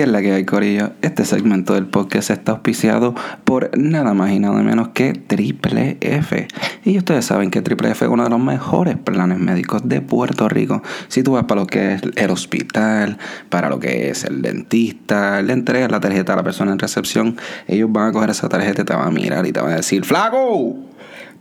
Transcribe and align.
¿Qué 0.00 0.04
es 0.04 0.12
la 0.12 0.22
que 0.22 0.32
hay, 0.32 0.46
Corillo? 0.46 0.92
Este 1.02 1.26
segmento 1.26 1.74
del 1.74 1.84
podcast 1.84 2.30
está 2.30 2.52
auspiciado 2.52 3.14
por 3.44 3.76
nada 3.76 4.14
más 4.14 4.30
y 4.30 4.38
nada 4.38 4.62
menos 4.62 4.88
que 4.94 5.12
Triple 5.12 5.98
F. 6.00 6.48
Y 6.86 6.96
ustedes 6.96 7.26
saben 7.26 7.50
que 7.50 7.60
Triple 7.60 7.90
F 7.90 8.06
es 8.06 8.10
uno 8.10 8.24
de 8.24 8.30
los 8.30 8.40
mejores 8.40 8.96
planes 8.96 9.38
médicos 9.38 9.86
de 9.86 10.00
Puerto 10.00 10.48
Rico. 10.48 10.82
Si 11.08 11.22
tú 11.22 11.32
vas 11.32 11.44
para 11.44 11.60
lo 11.60 11.66
que 11.66 11.92
es 11.92 12.02
el 12.16 12.30
hospital, 12.30 13.18
para 13.50 13.68
lo 13.68 13.78
que 13.78 14.08
es 14.08 14.24
el 14.24 14.40
dentista, 14.40 15.42
le 15.42 15.52
entregas 15.52 15.90
la 15.90 16.00
tarjeta 16.00 16.32
a 16.32 16.36
la 16.36 16.44
persona 16.44 16.72
en 16.72 16.78
recepción, 16.78 17.36
ellos 17.68 17.92
van 17.92 18.08
a 18.08 18.12
coger 18.12 18.30
esa 18.30 18.48
tarjeta 18.48 18.80
y 18.80 18.84
te 18.86 18.94
van 18.94 19.08
a 19.08 19.10
mirar 19.10 19.44
y 19.44 19.52
te 19.52 19.60
van 19.60 19.72
a 19.72 19.76
decir, 19.76 20.06
¡Flaco! 20.06 20.76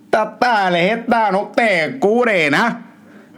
Esta 0.04 0.38
tarjeta 0.38 1.32
no 1.32 1.54
te 1.56 1.98
cubre 1.98 2.52
nada. 2.52 2.82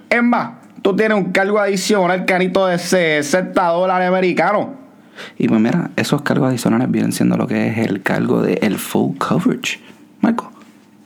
Es 0.09 0.23
más, 0.23 0.53
tú 0.81 0.95
tienes 0.95 1.15
un 1.15 1.31
cargo 1.31 1.59
adicional, 1.59 2.25
canito 2.25 2.65
de 2.65 2.79
60 2.79 3.63
dólares 3.67 4.07
americanos. 4.07 4.80
Y 5.38 5.47
pues 5.47 5.59
mira, 5.59 5.91
esos 5.95 6.21
cargos 6.21 6.49
adicionales 6.49 6.89
vienen 6.91 7.11
siendo 7.11 7.38
lo 7.38 7.48
que 7.48 7.67
es 7.67 7.77
el 7.77 8.02
cargo 8.02 8.41
de 8.41 8.53
el 8.62 8.77
full 8.77 9.17
coverage. 9.17 9.79
Marco, 10.21 10.52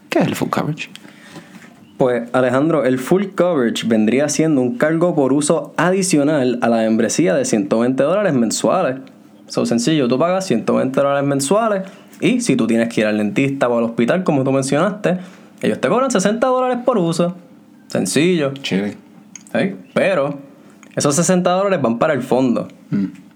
¿qué 0.09 0.19
es 0.19 0.27
el 0.27 0.35
full 0.35 0.49
coverage? 0.49 0.89
Pues 1.97 2.29
Alejandro, 2.33 2.83
el 2.83 2.99
full 2.99 3.27
coverage 3.35 3.87
vendría 3.87 4.27
siendo 4.27 4.61
un 4.61 4.77
cargo 4.77 5.15
por 5.15 5.31
uso 5.31 5.73
adicional 5.77 6.59
a 6.61 6.67
la 6.67 6.77
membresía 6.77 7.33
de 7.33 7.45
120 7.45 8.03
dólares 8.03 8.33
mensuales. 8.33 8.97
So 9.47 9.65
sencillo, 9.65 10.07
tú 10.07 10.20
pagas 10.20 10.45
120 10.47 10.99
dólares 10.99 11.27
mensuales 11.27 11.84
y 12.20 12.41
si 12.41 12.55
tú 12.55 12.67
tienes 12.67 12.89
que 12.89 13.01
ir 13.01 13.07
al 13.07 13.17
dentista 13.17 13.70
o 13.70 13.77
al 13.77 13.85
hospital, 13.85 14.23
como 14.23 14.43
tú 14.43 14.51
mencionaste, 14.51 15.20
ellos 15.61 15.79
te 15.79 15.87
cobran 15.87 16.11
60 16.11 16.45
dólares 16.45 16.79
por 16.85 16.97
uso. 16.97 17.35
Sencillo. 17.87 18.53
Chile. 18.61 18.97
¿sí? 19.53 19.75
Pero 19.93 20.39
esos 20.95 21.15
60 21.15 21.49
dólares 21.49 21.81
van 21.81 21.97
para 21.97 22.13
el 22.13 22.21
fondo. 22.21 22.67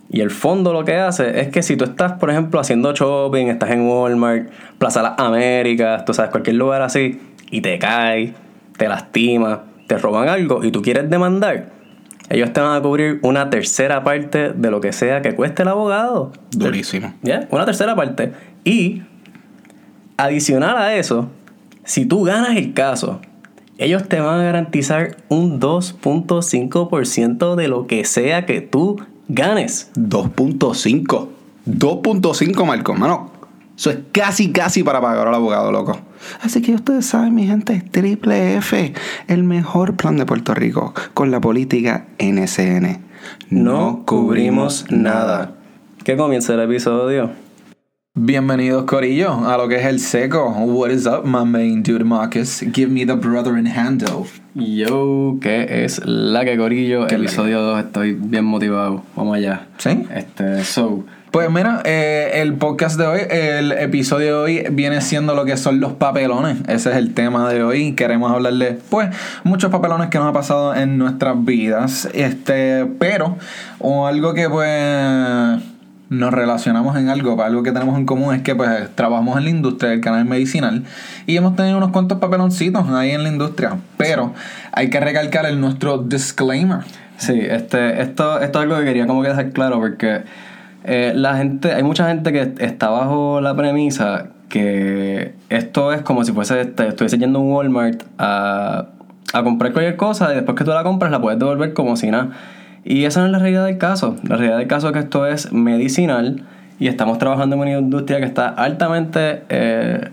Y 0.09 0.21
el 0.21 0.31
fondo 0.31 0.73
lo 0.73 0.83
que 0.85 0.95
hace 0.95 1.39
es 1.39 1.49
que 1.49 1.61
si 1.61 1.77
tú 1.77 1.85
estás, 1.85 2.13
por 2.13 2.31
ejemplo, 2.31 2.59
haciendo 2.59 2.93
shopping, 2.93 3.47
estás 3.47 3.69
en 3.69 3.87
Walmart, 3.87 4.49
Plaza 4.79 5.03
Las 5.03 5.19
Américas, 5.19 6.03
tú 6.05 6.13
sabes, 6.13 6.31
cualquier 6.31 6.55
lugar 6.55 6.81
así, 6.81 7.21
y 7.51 7.61
te 7.61 7.77
caes, 7.77 8.31
te 8.77 8.87
lastimas, 8.87 9.59
te 9.87 9.97
roban 9.97 10.27
algo 10.27 10.63
y 10.63 10.71
tú 10.71 10.81
quieres 10.81 11.09
demandar, 11.09 11.67
ellos 12.29 12.53
te 12.53 12.61
van 12.61 12.75
a 12.75 12.81
cubrir 12.81 13.19
una 13.23 13.49
tercera 13.49 14.03
parte 14.03 14.53
de 14.53 14.71
lo 14.71 14.81
que 14.81 14.93
sea 14.93 15.21
que 15.21 15.33
cueste 15.33 15.63
el 15.63 15.69
abogado. 15.69 16.31
Durísimo. 16.51 17.13
¿Ya? 17.23 17.47
Una 17.49 17.65
tercera 17.65 17.95
parte. 17.95 18.33
Y 18.63 19.01
adicional 20.17 20.77
a 20.77 20.95
eso, 20.95 21.29
si 21.85 22.05
tú 22.05 22.23
ganas 22.23 22.55
el 22.55 22.73
caso, 22.73 23.19
ellos 23.79 24.07
te 24.07 24.19
van 24.19 24.41
a 24.41 24.43
garantizar 24.43 25.17
un 25.29 25.59
2.5% 25.59 27.55
de 27.55 27.67
lo 27.67 27.87
que 27.87 28.05
sea 28.05 28.45
que 28.45 28.61
tú 28.61 28.97
ganes. 29.29 29.89
2.5. 29.95 31.27
2.5, 31.65 32.65
Marco, 32.65 32.93
mano. 32.93 33.31
Eso 33.77 33.91
es 33.91 33.99
casi, 34.11 34.51
casi 34.51 34.83
para 34.83 34.99
pagar 34.99 35.29
al 35.29 35.35
abogado, 35.35 35.71
loco. 35.71 35.97
Así 36.41 36.61
que 36.61 36.73
ustedes 36.73 37.05
saben, 37.05 37.33
mi 37.33 37.47
gente, 37.47 37.73
es 37.75 37.89
Triple 37.89 38.57
F, 38.57 38.93
el 39.27 39.43
mejor 39.45 39.95
plan 39.95 40.17
de 40.17 40.25
Puerto 40.25 40.53
Rico 40.53 40.93
con 41.13 41.31
la 41.31 41.39
política 41.39 42.07
NSN. 42.19 42.99
No 43.49 44.03
cubrimos 44.05 44.85
nada. 44.89 45.55
¿Qué 46.03 46.17
comienza 46.17 46.55
el 46.55 46.59
episodio? 46.61 47.31
Bienvenidos, 48.21 48.83
Corillo, 48.83 49.47
a 49.47 49.55
lo 49.55 49.69
que 49.69 49.77
es 49.77 49.85
el 49.85 50.01
seco. 50.01 50.49
What 50.49 50.89
is 50.89 51.05
up, 51.05 51.23
my 51.23 51.45
main 51.45 51.81
dude 51.81 52.03
Marcus? 52.03 52.59
Give 52.73 52.91
me 52.91 53.05
the 53.05 53.13
brother 53.13 53.57
in 53.57 53.65
handle. 53.65 54.25
Yo, 54.55 55.37
¿qué 55.39 55.85
es 55.85 56.01
la 56.05 56.43
que 56.43 56.57
corillo? 56.57 57.07
Episodio 57.07 57.61
2, 57.61 57.79
estoy 57.79 58.15
bien 58.15 58.43
motivado. 58.43 59.03
Vamos 59.15 59.37
allá. 59.37 59.67
¿Sí? 59.77 60.05
Este, 60.13 60.65
so, 60.65 61.05
Pues 61.31 61.49
mira, 61.49 61.81
eh, 61.85 62.31
el 62.41 62.55
podcast 62.55 62.99
de 62.99 63.07
hoy, 63.07 63.21
el 63.29 63.71
episodio 63.71 64.43
de 64.43 64.63
hoy 64.63 64.65
viene 64.73 64.99
siendo 64.99 65.33
lo 65.33 65.45
que 65.45 65.55
son 65.55 65.79
los 65.79 65.93
papelones. 65.93 66.57
Ese 66.67 66.89
es 66.89 66.97
el 66.97 67.13
tema 67.13 67.49
de 67.49 67.63
hoy. 67.63 67.93
Queremos 67.93 68.33
hablarle, 68.33 68.79
pues, 68.89 69.15
muchos 69.45 69.71
papelones 69.71 70.09
que 70.09 70.17
nos 70.17 70.27
ha 70.27 70.33
pasado 70.33 70.75
en 70.75 70.97
nuestras 70.97 71.41
vidas. 71.45 72.09
Este, 72.13 72.85
pero, 72.99 73.37
o 73.79 74.07
algo 74.07 74.33
que 74.33 74.49
pues 74.49 75.61
nos 76.09 76.33
relacionamos 76.33 76.97
en 76.97 77.09
algo, 77.09 77.41
algo 77.41 77.63
que 77.63 77.71
tenemos 77.71 77.97
en 77.97 78.05
común 78.05 78.33
es 78.33 78.41
que 78.41 78.55
pues 78.55 78.69
trabajamos 78.95 79.37
en 79.37 79.43
la 79.43 79.49
industria 79.51 79.91
del 79.91 80.01
canal 80.01 80.25
medicinal 80.25 80.83
y 81.27 81.37
hemos 81.37 81.55
tenido 81.55 81.77
unos 81.77 81.91
cuantos 81.91 82.17
papeloncitos 82.17 82.89
ahí 82.89 83.11
en 83.11 83.23
la 83.23 83.29
industria, 83.29 83.77
pero 83.97 84.33
hay 84.71 84.89
que 84.89 84.99
recalcar 84.99 85.45
el 85.45 85.61
nuestro 85.61 85.99
disclaimer. 85.99 86.79
Sí, 87.17 87.39
este, 87.39 88.01
esto, 88.01 88.39
esto 88.39 88.59
es 88.59 88.63
algo 88.63 88.77
que 88.79 88.85
quería 88.85 89.05
como 89.05 89.21
que 89.21 89.29
dejar 89.29 89.51
claro 89.51 89.79
porque 89.79 90.21
eh, 90.83 91.13
la 91.15 91.37
gente, 91.37 91.73
hay 91.73 91.83
mucha 91.83 92.07
gente 92.07 92.31
que 92.31 92.53
está 92.59 92.89
bajo 92.89 93.39
la 93.41 93.55
premisa 93.55 94.27
que 94.47 95.35
esto 95.49 95.93
es 95.93 96.01
como 96.01 96.23
si 96.23 96.31
fuese, 96.31 96.61
este, 96.61 96.87
estuviese 96.87 97.19
yendo 97.19 97.37
a 97.37 97.41
un 97.43 97.51
Walmart 97.51 98.01
a, 98.17 98.87
a 99.31 99.43
comprar 99.43 99.73
cualquier 99.73 99.95
cosa 99.95 100.31
y 100.31 100.35
después 100.35 100.57
que 100.57 100.63
tú 100.63 100.71
la 100.71 100.81
compras 100.81 101.11
la 101.11 101.21
puedes 101.21 101.37
devolver 101.37 101.73
como 101.73 101.95
si 101.95 102.09
nada. 102.09 102.29
Y 102.85 103.05
esa 103.05 103.19
no 103.21 103.25
es 103.27 103.31
la 103.31 103.39
realidad 103.39 103.65
del 103.65 103.77
caso. 103.77 104.15
La 104.23 104.35
realidad 104.37 104.57
del 104.59 104.67
caso 104.67 104.87
es 104.87 104.93
que 104.93 104.99
esto 104.99 105.25
es 105.27 105.51
medicinal 105.53 106.43
y 106.79 106.87
estamos 106.87 107.17
trabajando 107.17 107.55
en 107.55 107.61
una 107.61 107.71
industria 107.77 108.19
que 108.19 108.25
está 108.25 108.47
altamente 108.49 109.41
eh, 109.49 110.09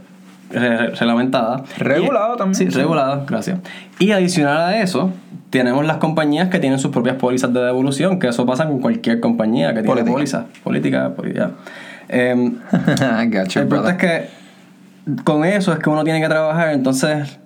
re- 0.51 0.77
re- 0.79 0.91
reglamentada. 0.91 1.63
Regulado 1.79 2.35
Y- 2.35 2.39
también, 2.39 2.55
Sí, 2.57 2.71
sí. 2.71 2.79
regulado, 2.79 3.25
gracias. 3.27 3.61
Y 3.99 4.11
adicional 4.11 4.59
a 4.59 4.81
eso, 4.83 5.13
tenemos 5.51 5.87
las 5.87 5.99
compañías 5.99 6.49
que 6.49 6.59
tienen 6.59 6.79
sus 6.79 6.91
propias 6.91 7.17
pólizas 7.17 7.53
de 7.55 7.61
devolución, 7.61 8.19
que 8.19 8.29
eso 8.29 8.45
pasa 8.47 8.67
con 8.67 8.81
cualquier 8.81 9.21
compañía 9.21 9.73
que 9.75 9.83
tiene 9.83 10.05
pólizas. 10.05 10.45
Política, 10.65 11.15
política. 11.15 11.53
You, 12.11 12.59
el 13.61 13.69
punto 13.69 13.89
es 13.89 13.97
que 13.97 14.29
con 15.25 15.45
eso 15.45 15.73
es 15.73 15.79
que 15.79 15.89
uno 15.89 16.03
tiene 16.05 16.21
que 16.21 16.29
trabajar, 16.29 16.71
entonces, 16.73 17.39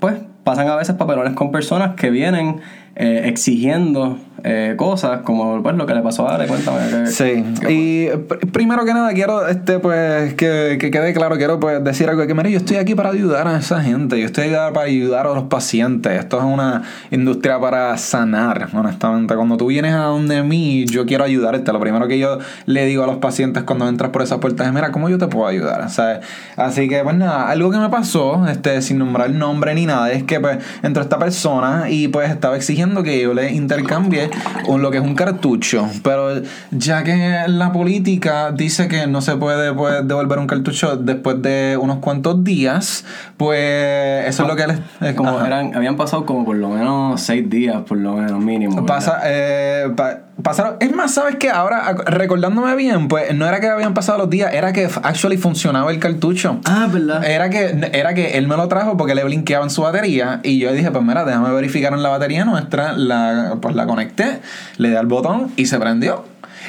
pues 0.00 0.16
pasan 0.44 0.68
a 0.68 0.76
veces 0.76 0.94
papelones 0.96 1.34
con 1.34 1.50
personas 1.50 1.94
que 1.96 2.10
vienen 2.10 2.60
eh, 2.96 3.22
exigiendo 3.26 4.18
eh, 4.44 4.74
cosas 4.76 5.20
como 5.22 5.62
pues, 5.62 5.74
lo 5.76 5.86
que 5.86 5.94
le 5.94 6.02
pasó 6.02 6.28
a 6.28 6.34
Ale, 6.34 6.46
cuéntame. 6.46 6.78
¿qué- 6.90 7.06
Sí, 7.06 7.44
y 7.68 8.06
pr- 8.08 8.50
primero 8.52 8.84
que 8.84 8.94
nada 8.94 9.12
quiero 9.12 9.46
este 9.48 9.78
pues 9.78 10.34
que, 10.34 10.78
que 10.80 10.90
quede 10.90 11.12
claro, 11.12 11.36
quiero 11.36 11.58
pues 11.60 11.82
decir 11.84 12.08
algo 12.08 12.26
que 12.26 12.34
mira, 12.34 12.48
yo 12.48 12.58
estoy 12.58 12.76
aquí 12.76 12.94
para 12.94 13.10
ayudar 13.10 13.46
a 13.48 13.58
esa 13.58 13.80
gente, 13.82 14.18
yo 14.18 14.26
estoy 14.26 14.44
aquí 14.44 14.54
para 14.72 14.86
ayudar 14.86 15.26
a 15.26 15.34
los 15.34 15.44
pacientes, 15.44 16.18
esto 16.18 16.38
es 16.38 16.44
una 16.44 16.82
industria 17.10 17.58
para 17.60 17.96
sanar, 17.98 18.68
honestamente, 18.72 19.34
cuando 19.34 19.56
tú 19.56 19.66
vienes 19.66 19.94
a 19.94 20.04
donde 20.04 20.42
mí, 20.42 20.86
yo 20.86 21.06
quiero 21.06 21.24
ayudarte, 21.24 21.72
lo 21.72 21.80
primero 21.80 22.08
que 22.08 22.18
yo 22.18 22.38
le 22.66 22.86
digo 22.86 23.04
a 23.04 23.06
los 23.06 23.16
pacientes 23.16 23.62
cuando 23.64 23.88
entras 23.88 24.10
por 24.10 24.22
esas 24.22 24.38
puertas 24.38 24.66
es, 24.66 24.72
mira, 24.72 24.90
¿cómo 24.92 25.08
yo 25.08 25.18
te 25.18 25.26
puedo 25.26 25.46
ayudar? 25.46 25.88
¿Sabes? 25.90 26.20
Así 26.56 26.88
que 26.88 27.02
pues 27.02 27.16
nada, 27.16 27.48
algo 27.50 27.70
que 27.70 27.78
me 27.78 27.88
pasó, 27.88 28.46
este, 28.48 28.80
sin 28.82 28.98
nombrar 28.98 29.30
nombre 29.30 29.74
ni 29.74 29.86
nada, 29.86 30.10
es 30.12 30.22
que 30.24 30.40
pues 30.40 30.58
entró 30.82 31.02
esta 31.02 31.18
persona 31.18 31.86
y 31.90 32.08
pues 32.08 32.30
estaba 32.30 32.56
exigiendo 32.56 33.02
que 33.02 33.20
yo 33.22 33.34
le 33.34 33.52
intercambie 33.52 34.29
un, 34.66 34.82
lo 34.82 34.90
que 34.90 34.98
es 34.98 35.02
un 35.02 35.14
cartucho, 35.14 35.88
pero 36.02 36.40
ya 36.70 37.02
que 37.04 37.42
la 37.46 37.72
política 37.72 38.52
dice 38.52 38.88
que 38.88 39.06
no 39.06 39.20
se 39.20 39.36
puede 39.36 39.72
pues, 39.72 40.06
devolver 40.06 40.38
un 40.38 40.46
cartucho 40.46 40.96
después 40.96 41.40
de 41.42 41.78
unos 41.80 41.98
cuantos 41.98 42.44
días, 42.44 43.04
pues 43.36 44.26
eso 44.28 44.42
es 44.42 44.48
lo 44.48 44.56
que 44.56 44.66
les... 44.66 44.78
eh, 45.00 45.14
Como 45.16 45.30
ajá. 45.38 45.46
eran, 45.46 45.74
habían 45.74 45.96
pasado 45.96 46.26
como 46.26 46.44
por 46.44 46.56
lo 46.56 46.68
menos 46.68 47.20
seis 47.20 47.48
días, 47.48 47.78
por 47.86 47.98
lo 47.98 48.14
menos 48.14 48.38
mínimo. 48.40 48.84
Pasa, 48.86 49.20
eh, 49.24 49.88
pa- 49.96 50.20
pasaron. 50.42 50.76
Es 50.80 50.94
más, 50.94 51.12
¿sabes 51.14 51.36
qué? 51.36 51.50
Ahora, 51.50 51.94
recordándome 52.06 52.74
bien, 52.76 53.08
pues 53.08 53.34
no 53.34 53.46
era 53.46 53.60
que 53.60 53.68
habían 53.68 53.94
pasado 53.94 54.18
los 54.18 54.30
días, 54.30 54.52
era 54.54 54.72
que 54.72 54.84
actually 55.02 55.36
funcionaba 55.36 55.90
el 55.90 55.98
cartucho. 55.98 56.60
Ah, 56.64 56.88
¿verdad? 56.90 57.24
Era 57.24 57.50
que, 57.50 57.90
era 57.92 58.14
que 58.14 58.38
él 58.38 58.46
me 58.48 58.56
lo 58.56 58.68
trajo 58.68 58.96
porque 58.96 59.14
le 59.14 59.24
blinqueaba 59.24 59.64
en 59.64 59.70
su 59.70 59.82
batería 59.82 60.40
y 60.42 60.58
yo 60.58 60.72
dije, 60.72 60.90
pues 60.90 61.04
mira, 61.04 61.24
déjame 61.24 61.50
verificar 61.52 61.92
en 61.92 62.02
la 62.02 62.08
batería 62.10 62.44
nuestra, 62.44 62.92
la, 62.92 63.56
pues 63.60 63.74
la 63.74 63.86
conecté, 63.86 64.19
le 64.76 64.90
di 64.90 64.96
al 64.96 65.06
botón 65.06 65.52
y 65.56 65.66
se 65.66 65.78
prendió. 65.78 66.24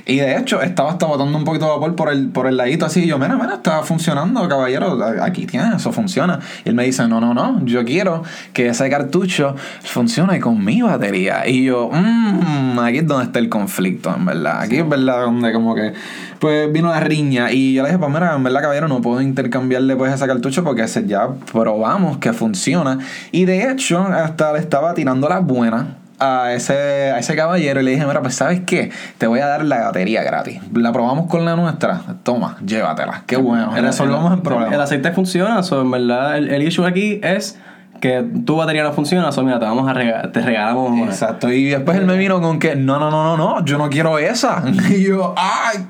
Y 0.06 0.18
de 0.18 0.38
hecho, 0.38 0.62
estaba 0.62 0.92
hasta 0.92 1.06
botando 1.06 1.38
un 1.38 1.44
poquito 1.44 1.66
de 1.66 1.72
vapor 1.72 1.96
por 1.96 2.10
el, 2.12 2.30
por 2.30 2.48
el 2.48 2.58
ladito 2.58 2.86
así. 2.86 3.04
Y 3.04 3.08
yo, 3.08 3.18
mira, 3.18 3.36
mira, 3.36 3.56
está 3.56 3.84
funcionando, 3.84 4.48
caballero. 4.48 4.98
Aquí 5.22 5.46
tienes, 5.46 5.76
eso 5.76 5.92
funciona. 5.92 6.40
Y 6.66 6.70
él 6.70 6.76
me 6.76 6.86
dice, 6.86 7.08
no, 7.08 7.20
no, 7.20 7.34
no, 7.34 7.64
yo 7.66 7.84
quiero 7.84 8.24
que 8.54 8.68
ese 8.68 8.90
cartucho 8.90 9.56
funcione 9.84 10.40
con 10.40 10.64
mi 10.64 10.82
batería. 10.82 11.48
Y 11.48 11.66
yo, 11.66 11.90
mmm, 11.92 12.80
aquí 12.80 13.00
es 13.00 13.08
donde 13.08 13.26
está 13.26 13.40
el 13.40 13.50
conflicto, 13.50 14.14
en 14.16 14.26
verdad. 14.26 14.62
Aquí 14.62 14.78
es 14.78 14.88
verdad 14.88 15.22
donde 15.22 15.52
como 15.54 15.76
que, 15.76 15.94
pues 16.40 16.72
vino 16.72 16.90
la 16.90 17.00
riña. 17.00 17.52
Y 17.52 17.74
yo 17.74 17.84
le 17.84 17.90
dije, 17.90 18.00
pues 18.00 18.12
mira, 18.12 18.36
en 18.36 18.44
verdad, 18.44 18.62
caballero, 18.62 18.88
no 18.88 19.02
puedo 19.02 19.22
intercambiarle 19.22 19.96
pues 19.96 20.14
ese 20.14 20.26
cartucho 20.26 20.64
porque 20.64 20.84
ese 20.84 21.06
ya 21.06 21.28
probamos 21.52 22.18
que 22.18 22.34
funciona. 22.34 23.00
Y 23.32 23.46
de 23.46 23.70
hecho, 23.70 24.02
hasta 24.02 24.54
le 24.54 24.60
estaba 24.60 24.94
tirando 24.94 25.28
las 25.28 25.46
buenas 25.46 26.01
a 26.22 26.54
ese, 26.54 27.12
a 27.12 27.20
ese 27.20 27.36
caballero 27.36 27.82
y 27.82 27.84
le 27.84 27.92
dije, 27.92 28.06
mira, 28.06 28.22
pues 28.22 28.36
sabes 28.36 28.62
qué, 28.66 28.92
te 29.18 29.28
voy 29.28 29.40
a 29.40 29.48
dar 29.48 29.66
la 29.66 29.82
batería 29.86 30.24
gratis. 30.24 30.62
La 30.74 30.94
probamos 30.94 31.28
con 31.28 31.44
la 31.46 31.56
nuestra, 31.56 32.02
toma, 32.24 32.58
llévatela. 32.66 33.24
Qué 33.26 33.38
bueno, 33.38 33.74
resolvamos 33.76 34.32
el 34.34 34.42
problema. 34.42 34.74
El 34.74 34.80
aceite 34.80 35.12
funciona, 35.12 35.64
so, 35.64 35.82
en 35.82 35.92
verdad 35.92 36.38
el, 36.38 36.50
el 36.50 36.62
issue 36.62 36.86
aquí 36.86 37.20
es 37.24 37.58
que 38.00 38.26
tu 38.46 38.56
batería 38.56 38.84
no 38.84 38.94
funciona, 38.94 39.30
o 39.30 39.44
mira, 39.44 39.60
te 39.60 39.66
vamos 39.66 39.88
a 39.90 39.94
regalar, 39.94 40.32
te 40.32 40.42
regalamos 40.42 40.92
una. 40.92 41.06
Exacto. 41.06 41.52
Y 41.52 41.66
después 41.66 41.98
él 41.98 42.06
me 42.06 42.18
vino 42.18 42.42
con 42.42 42.60
que, 42.60 42.76
no, 42.76 43.00
no, 43.00 43.12
no, 43.12 43.24
no, 43.24 43.38
no, 43.38 43.66
yo 43.66 43.78
no 43.78 43.90
quiero 43.90 44.18
esa. 44.20 44.64
Y 44.90 45.04
yo, 45.04 45.34
ay, 45.38 45.86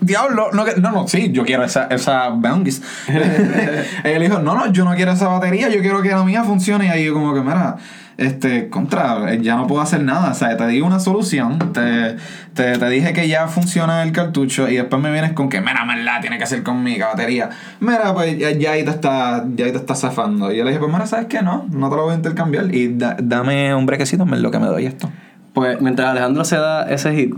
diablo, 0.00 0.50
no, 0.52 0.64
que- 0.64 0.76
no, 0.80 0.92
no, 0.92 1.08
sí, 1.08 1.30
yo 1.32 1.44
quiero 1.44 1.64
esa, 1.64 1.86
esa 1.86 2.28
Bounties. 2.28 2.82
él 4.04 4.22
dijo, 4.22 4.38
no, 4.40 4.54
no, 4.54 4.72
yo 4.72 4.84
no 4.84 4.94
quiero 4.94 5.12
esa 5.12 5.28
batería, 5.28 5.68
yo 5.68 5.80
quiero 5.80 6.02
que 6.02 6.10
la 6.10 6.22
mía 6.22 6.44
funcione. 6.44 6.86
Y 6.86 6.88
ahí 6.88 7.04
yo 7.06 7.14
como 7.14 7.34
que, 7.34 7.40
mira, 7.40 7.76
este, 8.16 8.68
contra, 8.68 9.32
eh, 9.32 9.40
ya 9.42 9.56
no 9.56 9.66
puedo 9.66 9.80
hacer 9.82 10.02
nada. 10.02 10.30
O 10.30 10.34
sea, 10.34 10.56
te 10.56 10.66
di 10.68 10.80
una 10.80 11.00
solución, 11.00 11.58
te, 11.72 12.16
te, 12.54 12.78
te 12.78 12.88
dije 12.88 13.12
que 13.12 13.26
ya 13.28 13.48
funciona 13.48 14.02
el 14.02 14.12
cartucho 14.12 14.68
y 14.68 14.76
después 14.76 15.02
me 15.02 15.10
vienes 15.10 15.32
con 15.32 15.48
que, 15.48 15.60
mira, 15.60 15.84
la 15.96 16.20
tiene 16.20 16.38
que 16.38 16.46
ser 16.46 16.62
con 16.62 16.82
mi 16.82 16.98
batería. 16.98 17.50
Mira, 17.80 18.12
pues 18.14 18.38
ya, 18.38 18.50
ya 18.52 18.72
ahí 18.72 18.84
te 18.84 18.90
está, 18.90 19.44
ya 19.56 19.64
ahí 19.66 19.72
te 19.72 19.78
está 19.78 19.94
zafando. 19.94 20.52
Y 20.52 20.56
yo 20.58 20.64
le 20.64 20.70
dije, 20.70 20.80
pues 20.80 20.92
mira, 20.92 21.06
¿sabes 21.06 21.26
qué? 21.26 21.42
No, 21.42 21.66
no 21.70 21.90
te 21.90 21.96
lo 21.96 22.02
voy 22.04 22.12
a 22.12 22.16
intercambiar. 22.16 22.74
Y 22.74 22.96
da- 22.96 23.16
dame 23.22 23.74
un 23.74 23.86
brequecito 23.86 24.22
en 24.24 24.42
lo 24.42 24.50
que 24.50 24.58
me 24.58 24.66
doy 24.66 24.86
esto. 24.86 25.10
Pues 25.52 25.80
mientras 25.80 26.08
Alejandro 26.08 26.44
se 26.44 26.56
da 26.56 26.82
ese 26.90 27.14
hit, 27.14 27.34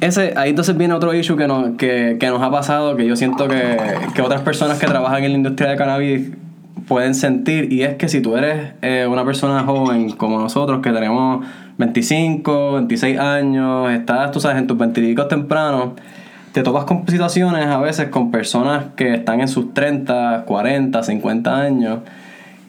ese, 0.00 0.34
ahí 0.36 0.50
entonces 0.50 0.76
viene 0.76 0.92
otro 0.94 1.14
issue 1.14 1.36
que 1.36 1.46
nos, 1.46 1.76
que, 1.78 2.16
que 2.20 2.26
nos 2.28 2.42
ha 2.42 2.50
pasado, 2.50 2.96
que 2.96 3.06
yo 3.06 3.16
siento 3.16 3.48
que, 3.48 3.76
que 4.14 4.20
otras 4.22 4.42
personas 4.42 4.78
que 4.78 4.86
trabajan 4.86 5.24
en 5.24 5.30
la 5.32 5.36
industria 5.38 5.70
de 5.70 5.76
cannabis 5.76 6.30
pueden 6.86 7.14
sentir, 7.14 7.72
y 7.72 7.82
es 7.82 7.94
que 7.96 8.08
si 8.08 8.20
tú 8.20 8.36
eres 8.36 8.72
eh, 8.82 9.06
una 9.10 9.24
persona 9.24 9.62
joven 9.64 10.10
como 10.10 10.38
nosotros, 10.38 10.80
que 10.82 10.92
tenemos 10.92 11.44
25, 11.78 12.72
26 12.74 13.18
años, 13.18 13.90
estás, 13.90 14.30
tú 14.30 14.40
sabes, 14.40 14.58
en 14.58 14.66
tus 14.66 14.76
20 14.76 15.14
tempranos, 15.28 15.92
te 16.52 16.62
topas 16.62 16.84
con 16.84 17.06
situaciones 17.06 17.66
a 17.66 17.78
veces 17.78 18.08
con 18.08 18.30
personas 18.30 18.86
que 18.96 19.14
están 19.14 19.40
en 19.40 19.48
sus 19.48 19.74
30, 19.74 20.44
40, 20.46 21.02
50 21.02 21.56
años. 21.60 21.98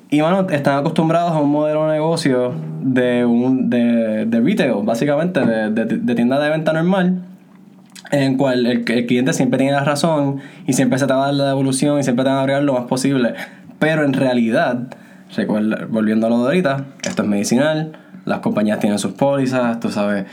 Y 0.10 0.22
bueno, 0.22 0.48
están 0.50 0.80
acostumbrados 0.80 1.32
a 1.34 1.40
un 1.40 1.52
modelo 1.52 1.88
de 1.88 1.94
negocio 1.94 2.54
de, 2.82 3.26
un, 3.26 3.70
de, 3.70 4.26
de 4.26 4.40
retail, 4.42 4.84
básicamente, 4.84 5.40
de, 5.42 5.70
de, 5.72 5.86
de 5.86 6.16
tienda 6.16 6.40
de 6.40 6.50
venta 6.50 6.74
normal, 6.74 7.22
en 8.12 8.38
cual 8.38 8.66
el, 8.66 8.90
el 8.90 9.06
cliente 9.06 9.34
siempre 9.34 9.58
tiene 9.58 9.74
la 9.74 9.84
razón 9.84 10.40
y 10.66 10.74
siempre 10.74 10.98
se 10.98 11.08
te 11.08 11.14
va 11.14 11.24
a 11.24 11.26
dar 11.28 11.34
la 11.34 11.48
devolución 11.48 12.00
y 12.00 12.04
siempre 12.04 12.24
te 12.24 12.30
van 12.30 12.40
a 12.40 12.42
agregar 12.42 12.64
lo 12.64 12.74
más 12.74 12.86
posible. 12.86 13.36
Pero 13.80 14.04
en 14.04 14.14
realidad, 14.14 14.88
recuerda, 15.36 15.86
volviendo 15.90 16.28
a 16.28 16.30
lo 16.30 16.40
de 16.40 16.46
ahorita, 16.46 16.86
esto 17.04 17.24
es 17.24 17.30
medicinal, 17.30 17.94
las 18.26 18.40
compañías 18.40 18.80
tienen 18.80 19.00
sus 19.00 19.14
pólizas, 19.14 19.80
tú 19.80 19.90
sabes. 19.90 20.26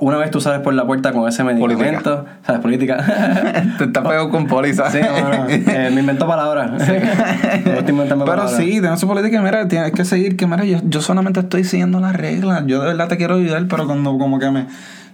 Una 0.00 0.16
vez 0.16 0.30
tú 0.30 0.40
sales 0.40 0.60
por 0.60 0.74
la 0.74 0.86
puerta 0.86 1.12
con 1.12 1.28
ese 1.28 1.42
medicamento, 1.42 2.24
¿sabes? 2.46 2.60
Política. 2.60 2.98
Te 3.78 3.84
está 3.84 4.02
pegado 4.02 4.30
con 4.30 4.46
póliza. 4.46 4.88
Sí, 4.92 5.00
no, 5.00 5.28
no, 5.28 5.48
eh, 5.48 5.90
me 5.92 6.00
invento 6.00 6.24
palabras. 6.24 6.70
Inventarme 6.88 8.04
Pero 8.06 8.24
palabras. 8.24 8.56
sí, 8.56 8.80
tiene 8.80 8.96
su 8.96 9.08
política, 9.08 9.42
mira, 9.42 9.66
tienes 9.66 9.90
que 9.90 10.04
seguir, 10.04 10.36
que 10.36 10.46
mira, 10.46 10.64
yo, 10.64 10.78
yo 10.84 11.00
solamente 11.00 11.40
estoy 11.40 11.64
siguiendo 11.64 11.98
las 11.98 12.14
reglas. 12.14 12.62
Yo 12.66 12.80
de 12.80 12.86
verdad 12.88 13.08
te 13.08 13.16
quiero 13.16 13.36
ayudar, 13.36 13.66
pero 13.68 13.86
cuando 13.86 14.16
como 14.18 14.38
que 14.38 14.50
me. 14.50 14.60
O 14.60 14.66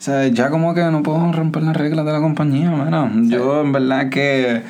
sea, 0.05 0.27
ya 0.27 0.51
como 0.51 0.75
que 0.75 0.83
no 0.83 1.03
puedo 1.03 1.33
romper 1.33 1.63
las 1.63 1.77
reglas 1.77 2.05
de 2.05 2.13
la 2.13 2.21
compañía, 2.21 2.71
mira. 2.71 3.11
Yo 3.23 3.63
en 3.63 3.73
verdad 3.73 4.11
que. 4.11 4.63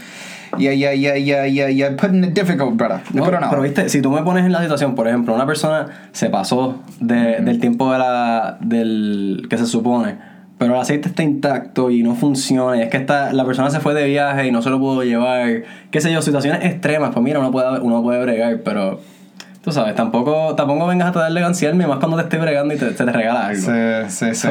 Yeah, 0.59 0.73
yeah, 0.73 0.93
yeah, 0.95 1.17
yeah, 1.17 1.47
yeah, 1.47 1.69
yeah. 1.69 1.97
Putting 1.97 2.25
it 2.25 2.35
difficult, 2.35 2.77
brother. 2.77 3.01
No, 3.13 3.25
pero 3.51 3.63
viste, 3.63 3.89
si 3.89 4.01
tú 4.03 4.11
me 4.11 4.23
pones 4.23 4.45
en 4.45 4.53
la 4.53 4.61
situación, 4.63 4.95
por 4.95 5.07
ejemplo, 5.09 5.35
una 5.35 5.47
persona 5.47 5.87
se 6.13 6.29
pasó 6.31 6.81
de- 7.01 7.41
del 7.41 7.59
tiempo 7.61 7.93
de 7.93 7.99
la, 7.99 8.59
del 8.61 9.47
que 9.51 9.59
se 9.59 9.67
supone, 9.67 10.17
pero 10.59 10.75
el 10.75 10.81
aceite 10.81 11.09
está 11.09 11.23
intacto 11.23 11.91
y 11.91 12.03
no 12.03 12.15
funciona, 12.15 12.77
y 12.77 12.83
es 12.83 12.89
que 12.89 12.97
está, 12.97 13.33
la 13.33 13.45
persona 13.45 13.71
se 13.71 13.81
fue 13.81 13.93
de 13.95 14.05
viaje 14.07 14.47
y 14.47 14.51
no 14.53 14.63
se 14.63 14.71
lo 14.71 14.79
pudo 14.79 15.03
llevar, 15.03 15.63
qué 15.91 16.01
sé 16.01 16.13
yo, 16.13 16.23
situaciones 16.23 16.65
extremas, 16.65 17.11
pues 17.13 17.23
mira, 17.25 17.41
uno 17.41 17.51
puede, 17.51 17.81
uno 17.81 18.03
puede 18.03 18.23
bregar, 18.23 18.61
pero 18.65 19.01
tú 19.65 19.73
sabes, 19.73 19.95
tampoco, 19.95 20.55
tampoco 20.55 20.87
vengas 20.87 21.09
a 21.09 21.13
tratar 21.13 21.33
de 21.33 21.41
ganciarme, 21.41 21.87
más 21.87 21.99
cuando 21.99 22.17
te 22.19 22.25
esté 22.25 22.37
bregando 22.39 22.75
y 22.75 22.77
te, 22.77 22.95
se 22.95 23.05
te 23.05 23.11
regala 23.13 23.47
algo. 23.47 23.61
Sí, 23.63 23.71
sí, 24.09 24.35
sí. 24.35 24.49
So, 24.49 24.51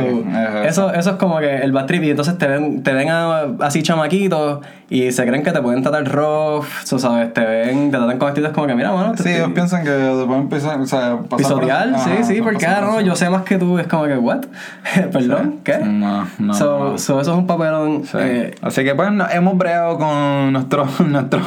es 0.64 0.72
eso, 0.72 0.94
eso 0.94 1.10
es 1.12 1.16
como 1.18 1.38
que 1.40 1.58
el 1.58 1.72
bad 1.72 1.86
trip 1.86 2.04
y 2.04 2.10
entonces 2.10 2.38
te 2.38 2.48
ven, 2.48 2.82
te 2.84 2.94
ven 2.94 3.10
a- 3.10 3.44
así 3.62 3.84
chamaquitos 3.84 4.60
y 4.90 5.12
se 5.12 5.26
creen 5.26 5.44
que 5.44 5.52
te 5.52 5.62
pueden 5.62 5.82
tratar 5.84 6.04
rough, 6.12 6.66
tú 6.90 7.00
sabes, 7.00 7.34
te 7.34 7.42
ven, 7.46 7.92
te 7.92 7.98
tratan 7.98 8.18
con 8.18 8.28
actitudes 8.30 8.54
como 8.54 8.68
que 8.68 8.76
mira, 8.76 8.92
mano, 8.92 9.12
te 9.12 9.24
Sí, 9.24 9.30
estoy- 9.30 9.42
ellos 9.44 9.52
piensan 9.54 9.84
que 9.84 9.90
pueden 10.26 10.42
empezar, 10.44 10.80
o 10.80 10.86
sea, 10.86 11.00
pasar 11.00 11.28
por- 11.30 11.38
pisotear, 11.38 11.88
sí, 12.00 12.10
Ajá, 12.14 12.24
sí, 12.24 12.36
por 12.42 12.54
porque 12.54 12.66
ah, 12.68 12.82
no, 12.82 13.02
yo 13.02 13.16
sé 13.16 13.30
más 13.30 13.44
que 13.44 13.58
tú, 13.58 13.78
es 13.80 13.88
como 13.88 14.06
que, 14.06 14.18
what? 14.18 14.42
Perdón, 15.12 15.60
¿qué? 15.64 15.78
No, 15.80 16.28
no, 16.40 16.54
so, 16.54 16.80
no. 16.92 16.98
so 16.98 17.22
eso 17.22 17.32
es 17.32 17.38
un 17.38 17.48
papelón. 17.48 18.04
Sí. 18.06 18.18
eh, 18.20 18.56
así 18.62 18.84
que 18.84 18.94
pues 18.96 19.12
no- 19.12 19.28
hemos 19.30 19.58
breado 19.58 19.98
con 19.98 20.52
nuestros 20.54 21.00
nuestros 21.08 21.44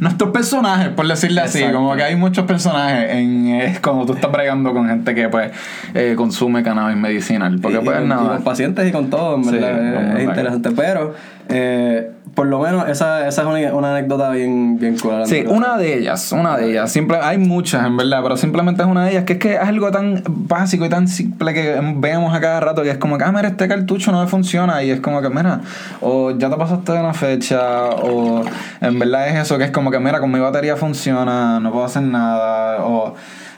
nuestros 0.00 0.30
personajes, 0.30 0.88
por 0.90 1.06
decirle 1.06 1.40
así. 1.42 1.58
Exacto. 1.58 1.78
Como 1.78 1.96
que 1.96 2.02
hay 2.02 2.16
muchos 2.16 2.44
personajes 2.46 3.01
en 3.10 3.46
eh, 3.48 3.78
cuando 3.82 4.06
tú 4.06 4.12
estás 4.14 4.30
bregando 4.32 4.72
con 4.72 4.88
gente 4.88 5.14
que 5.14 5.28
pues 5.28 5.50
eh, 5.94 6.14
consume 6.16 6.62
cannabis 6.62 6.96
medicinal. 6.96 7.58
Porque 7.60 7.78
y, 7.78 7.84
pues 7.84 7.98
y- 8.04 8.08
con 8.08 8.42
pacientes 8.44 8.88
y 8.88 8.92
con 8.92 9.10
todo, 9.10 9.36
en 9.36 9.44
Sí, 9.44 9.50
verdad, 9.52 10.12
es- 10.12 10.18
es, 10.18 10.24
interesante. 10.24 10.70
Pero, 10.70 11.14
eh, 11.48 12.10
por 12.34 12.46
lo 12.46 12.60
menos, 12.60 12.88
esa, 12.88 13.28
esa 13.28 13.42
es 13.42 13.46
una, 13.48 13.74
una 13.74 13.96
anécdota 13.96 14.30
bien, 14.30 14.78
bien 14.78 14.96
cool. 14.98 15.26
Sí, 15.26 15.44
una 15.46 15.76
de 15.76 15.98
ellas, 15.98 16.32
una 16.32 16.56
de 16.56 16.70
ellas. 16.70 16.90
Simple, 16.90 17.18
hay 17.22 17.36
muchas 17.38 17.84
en 17.86 17.96
verdad, 17.96 18.20
pero 18.22 18.36
simplemente 18.36 18.82
es 18.82 18.88
una 18.88 19.04
de 19.04 19.10
ellas 19.12 19.24
que 19.24 19.34
es 19.34 19.38
que 19.38 19.54
es 19.54 19.60
algo 19.60 19.90
tan 19.90 20.22
básico 20.26 20.84
y 20.86 20.88
tan 20.88 21.08
simple 21.08 21.52
que 21.52 21.78
vemos 21.96 22.34
a 22.34 22.40
cada 22.40 22.60
rato 22.60 22.82
que 22.82 22.90
es 22.90 22.98
como 22.98 23.18
que, 23.18 23.24
ah, 23.24 23.32
mira, 23.32 23.48
este 23.48 23.68
cartucho 23.68 24.12
no 24.12 24.22
me 24.22 24.28
funciona 24.28 24.82
y 24.82 24.90
es 24.90 25.00
como 25.00 25.20
que, 25.20 25.28
mira, 25.28 25.60
o 26.00 26.30
ya 26.30 26.48
te 26.48 26.56
pasaste 26.56 26.92
de 26.92 27.00
una 27.00 27.14
fecha 27.14 27.90
o 27.90 28.42
en 28.80 28.98
verdad 28.98 29.28
es 29.28 29.36
eso 29.36 29.58
que 29.58 29.64
es 29.64 29.70
como 29.70 29.90
que, 29.90 29.98
mira, 30.00 30.18
con 30.20 30.30
mi 30.30 30.38
batería 30.40 30.76
funciona, 30.76 31.60
no 31.60 31.70
puedo 31.72 31.84
hacer 31.84 32.02
nada 32.02 32.84
o... 32.84 33.14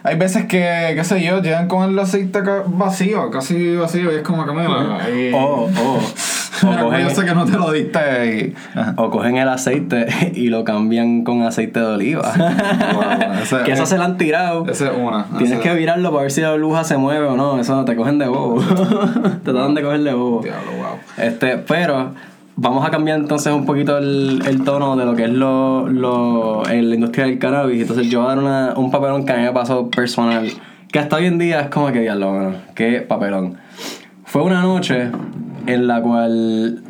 Hay 0.07 0.17
veces 0.19 0.45
que, 0.45 0.93
qué 0.95 1.03
sé 1.03 1.23
yo, 1.23 1.41
llegan 1.41 1.67
con 1.67 1.89
el 1.89 1.99
aceite 1.99 2.39
vacío, 2.67 3.31
casi 3.31 3.75
vacío, 3.77 4.13
y 4.13 4.17
es 4.17 4.21
como 4.23 4.45
que 4.45 4.53
mira. 4.53 5.09
y- 5.09 5.33
O, 5.33 5.67
o, 6.63 6.67
o, 6.69 6.99
yo 6.99 7.09
sé 7.11 7.15
cogen, 7.17 7.27
que 7.29 7.35
no 7.35 7.45
te 7.45 7.53
lo 7.53 7.73
diste 7.73 8.55
y. 8.55 8.55
O 8.97 9.11
cogen 9.11 9.37
el 9.37 9.49
aceite 9.49 10.07
y 10.35 10.49
lo 10.49 10.65
cambian 10.65 11.25
con 11.25 11.43
aceite 11.43 11.81
de 11.81 11.87
oliva. 11.87 12.33
Ese- 13.43 13.63
que 13.65 13.73
eso 13.73 13.87
se 13.87 13.97
lo 13.99 14.05
han 14.05 14.17
tirado. 14.17 14.67
Esa 14.69 14.87
es 14.87 14.93
una. 14.99 15.27
Tienes 15.39 15.59
que 15.61 15.75
virarlo 15.75 16.11
para 16.11 16.23
ver 16.23 16.31
si 16.31 16.41
la 16.41 16.53
burbuja 16.53 16.85
se 16.85 16.97
mueve 16.97 17.27
o 17.27 17.37
no. 17.37 17.59
Eso 17.59 17.85
te 17.85 17.97
cogen 17.97 18.19
de 18.19 18.29
bobo. 18.29 18.61
te 19.45 19.53
tratan 19.53 19.75
de 19.75 19.83
coger 19.83 20.01
de 20.03 20.15
bobo. 20.15 20.43
Diablo, 20.43 20.71
wow. 20.77 21.25
Este, 21.25 21.59
pero 21.59 22.13
vamos 22.57 22.87
a 22.87 22.91
cambiar 22.91 23.19
entonces 23.19 23.53
un 23.53 23.67
poquito 23.67 23.99
el, 23.99 24.41
el 24.47 24.63
tono 24.63 24.97
de 24.97 25.05
lo 25.05 25.17
que 25.17 25.25
es 25.25 25.31
lo, 25.31 25.89
lo, 25.89 26.63
la 26.65 26.75
industria 26.75 27.27
del 27.27 27.39
cannabis. 27.39 27.83
Entonces 27.83 28.09
yo 28.09 28.21
voy 28.21 28.27
a 28.27 28.35
dar 28.35 28.39
una, 28.39 28.75
un 28.77 28.91
papelón 28.91 29.25
que 29.27 29.33
a 29.33 29.37
mí 29.37 29.43
me 29.43 29.53
pasó 29.53 29.91
personal. 29.91 30.49
Que 30.93 31.01
hasta 31.01 31.17
hoy 31.17 31.27
en 31.27 31.39
día 31.39 31.61
es 31.63 31.69
como 31.69 31.91
que 31.91 32.01
diablo, 32.01 32.33
mano, 32.33 32.53
qué 32.77 33.01
papelón. 33.01 33.57
Fue 34.25 34.43
una 34.43 34.63
noche 34.63 35.11
en 35.67 35.87
la 35.87 36.01
cual 36.03 36.83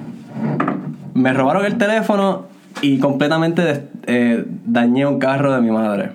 me 1.14 1.32
robaron 1.32 1.64
el 1.64 1.76
teléfono 1.78 2.46
y 2.82 2.98
completamente 2.98 3.88
eh, 4.06 4.44
dañé 4.66 5.06
un 5.06 5.18
carro 5.18 5.54
de 5.54 5.60
mi 5.60 5.70
madre. 5.70 6.10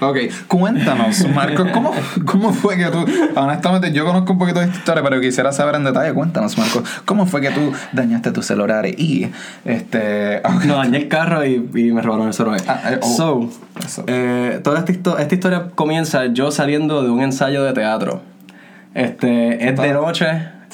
Ok, 0.00 0.18
cuéntanos, 0.48 1.26
Marcos, 1.34 1.68
¿cómo, 1.72 1.92
¿cómo 2.26 2.52
fue 2.52 2.76
que 2.76 2.86
tú, 2.86 3.04
honestamente 3.36 3.92
yo 3.92 4.04
conozco 4.04 4.32
un 4.32 4.38
poquito 4.38 4.58
de 4.58 4.66
esta 4.66 4.76
historia, 4.78 5.02
pero 5.04 5.20
quisiera 5.20 5.52
saber 5.52 5.76
en 5.76 5.84
detalle, 5.84 6.12
cuéntanos, 6.12 6.58
Marcos, 6.58 6.82
¿cómo 7.04 7.26
fue 7.26 7.40
que 7.40 7.50
tú 7.50 7.72
dañaste 7.92 8.32
tu 8.32 8.42
celular 8.42 8.86
y, 8.86 9.30
este, 9.64 10.38
ok. 10.38 10.64
No, 10.64 10.76
dañé 10.78 10.98
el 10.98 11.08
carro 11.08 11.46
y, 11.46 11.54
y 11.74 11.92
me 11.92 12.02
robaron 12.02 12.26
el 12.26 12.34
celular. 12.34 12.60
Ah, 12.66 12.80
eh, 12.90 12.98
oh. 13.02 13.48
So, 13.86 14.04
eh, 14.08 14.60
toda 14.64 14.80
esta, 14.80 14.92
histo- 14.92 15.18
esta 15.18 15.34
historia 15.34 15.68
comienza 15.74 16.26
yo 16.26 16.50
saliendo 16.50 17.02
de 17.02 17.10
un 17.10 17.22
ensayo 17.22 17.62
de 17.62 17.72
teatro. 17.72 18.20
Este, 18.94 19.68
es 19.68 19.76
de 19.80 19.92
noche. 19.92 20.26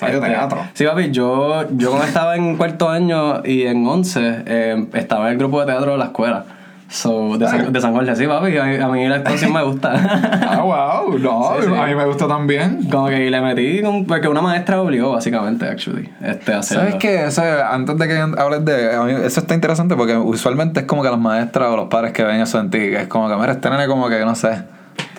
De 0.07 0.15
Este, 0.15 0.27
teatro. 0.29 0.59
Sí, 0.75 0.85
papi, 0.85 1.11
yo, 1.11 1.65
yo 1.77 1.89
cuando 1.91 2.07
estaba 2.07 2.37
en 2.37 2.57
cuarto 2.57 2.89
año 2.89 3.43
y 3.45 3.63
en 3.63 3.87
once, 3.87 4.43
eh, 4.47 4.87
estaba 4.95 5.27
en 5.27 5.33
el 5.33 5.39
grupo 5.39 5.61
de 5.61 5.67
teatro 5.67 5.93
de 5.93 5.99
la 5.99 6.05
escuela. 6.07 6.45
So, 6.89 7.39
de, 7.39 7.49
San, 7.49 7.73
de 7.73 7.81
San 7.81 7.95
Jorge, 7.95 8.15
sí, 8.15 8.27
papi, 8.27 8.55
a 8.59 8.65
mí, 8.65 8.77
a 8.77 8.87
mí 8.89 9.09
la 9.09 9.17
actuación 9.17 9.51
me 9.55 9.63
gusta. 9.63 9.93
Ah, 10.53 10.61
wow, 10.63 11.19
no, 11.19 11.55
Sí, 11.61 11.67
sí. 11.67 11.75
a 11.75 11.87
mí 11.87 11.95
me 11.95 12.05
gusta 12.05 12.29
también. 12.29 12.87
Como 12.91 13.09
que 13.09 13.31
le 13.31 13.41
metí, 13.41 13.81
con- 13.81 14.05
porque 14.05 14.29
una 14.29 14.43
maestra 14.43 14.79
obligó, 14.83 15.13
básicamente, 15.13 15.65
actually, 15.67 16.11
este, 16.23 16.53
a 16.53 16.59
hacerlo. 16.59 16.83
¿Sabes 16.85 16.97
qué? 16.97 17.25
O 17.25 17.31
sea, 17.31 17.73
antes 17.73 17.97
de 17.97 18.07
que 18.09 18.19
hables 18.19 18.63
de... 18.67 18.95
A 18.95 19.05
mí 19.05 19.13
eso 19.25 19.41
está 19.41 19.55
interesante 19.55 19.97
porque 19.97 20.19
usualmente 20.19 20.81
es 20.81 20.87
como 20.87 21.03
que 21.03 21.09
las 21.09 21.19
maestras 21.19 21.71
o 21.71 21.77
los 21.77 21.89
padres 21.89 22.13
que 22.13 22.25
ven 22.25 22.43
eso 22.43 22.61
en 22.61 22.69
ti, 22.69 22.79
que 22.79 23.01
es 23.01 23.09
como 23.09 23.27
que, 23.31 23.37
mira, 23.37 23.53
este 23.53 23.71
nene 23.71 23.87
como 23.87 24.11
que, 24.11 24.23
no 24.27 24.35
sé, 24.35 24.63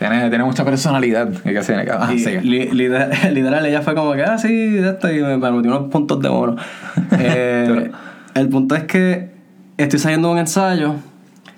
tiene, 0.10 0.30
tiene 0.30 0.44
mucha 0.44 0.64
personalidad. 0.66 1.30
Y 1.30 1.54
que 1.54 1.60
que... 1.62 1.92
Ah, 1.92 2.10
Y 2.14 2.40
li- 2.42 2.72
literal, 2.72 3.12
literal, 3.34 3.66
ella 3.66 3.82
fue 3.82 3.96
como 3.96 4.14
que, 4.14 4.24
ah, 4.24 4.38
sí, 4.38 4.78
esto, 4.78 5.12
y 5.12 5.22
me, 5.22 5.38
me 5.38 5.52
metió 5.52 5.72
unos 5.78 5.90
puntos 5.92 6.20
de 6.22 6.30
mono. 6.30 6.56
Eh, 7.20 7.92
el 8.36 8.50
punto 8.50 8.76
es 8.76 8.84
que 8.84 9.30
estoy 9.78 10.00
saliendo 10.00 10.28
de 10.30 10.34
un 10.34 10.40
ensayo, 10.40 10.96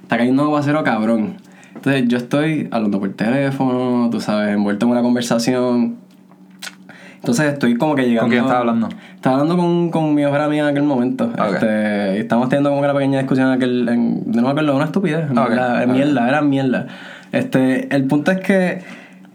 está 0.03 0.17
cayendo 0.17 0.43
un 0.43 0.47
aguacero 0.49 0.83
cabrón. 0.83 1.35
Entonces 1.73 2.07
yo 2.07 2.17
estoy 2.17 2.67
hablando 2.71 2.99
por 2.99 3.13
teléfono, 3.13 4.09
tú 4.11 4.19
sabes, 4.19 4.53
envuelto 4.53 4.85
en 4.85 4.91
una 4.91 5.01
conversación. 5.01 5.97
Entonces 7.15 7.53
estoy 7.53 7.75
como 7.77 7.95
que 7.95 8.03
llegando. 8.03 8.21
¿Con 8.21 8.29
quién 8.29 8.43
estás 8.43 8.57
hablando? 8.59 8.89
Estaba 9.15 9.37
hablando 9.37 9.57
con, 9.57 9.89
con 9.89 10.13
mi 10.13 10.23
mejor 10.23 10.41
amiga 10.41 10.63
en 10.65 10.69
aquel 10.69 10.83
momento. 10.83 11.25
Ok. 11.25 11.53
Este, 11.55 12.17
y 12.17 12.19
estábamos 12.19 12.49
teniendo 12.49 12.69
como 12.69 12.81
una 12.81 12.93
pequeña 12.93 13.17
discusión 13.19 13.47
en 13.47 13.53
aquel. 13.53 13.89
En, 13.89 14.23
no 14.31 14.41
me 14.43 14.49
acuerdo, 14.49 14.75
una 14.75 14.85
estupidez. 14.85 15.29
en 15.31 15.37
Ok, 15.37 15.49
verdad, 15.49 15.83
ok. 15.83 15.89
Mierda, 15.91 16.29
era 16.29 16.41
mierda. 16.41 16.87
Este, 17.35 17.93
el 17.93 18.05
punto 18.05 18.31
es 18.31 18.39
que 18.39 18.79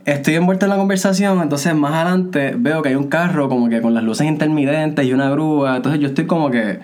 estoy 0.07 0.35
envuelto 0.35 0.65
en 0.65 0.71
la 0.71 0.79
conversación, 0.79 1.43
entonces 1.43 1.75
más 1.75 1.93
adelante 1.93 2.55
veo 2.57 2.81
que 2.81 2.89
hay 2.89 2.95
un 2.95 3.09
carro 3.09 3.51
como 3.51 3.69
que 3.69 3.83
con 3.83 3.93
las 3.93 4.03
luces 4.03 4.27
intermitentes 4.27 5.05
y 5.05 5.13
una 5.13 5.29
grúa, 5.29 5.77
entonces 5.77 6.01
yo 6.01 6.09
estoy 6.09 6.27
como 6.27 6.51
que 6.51 6.81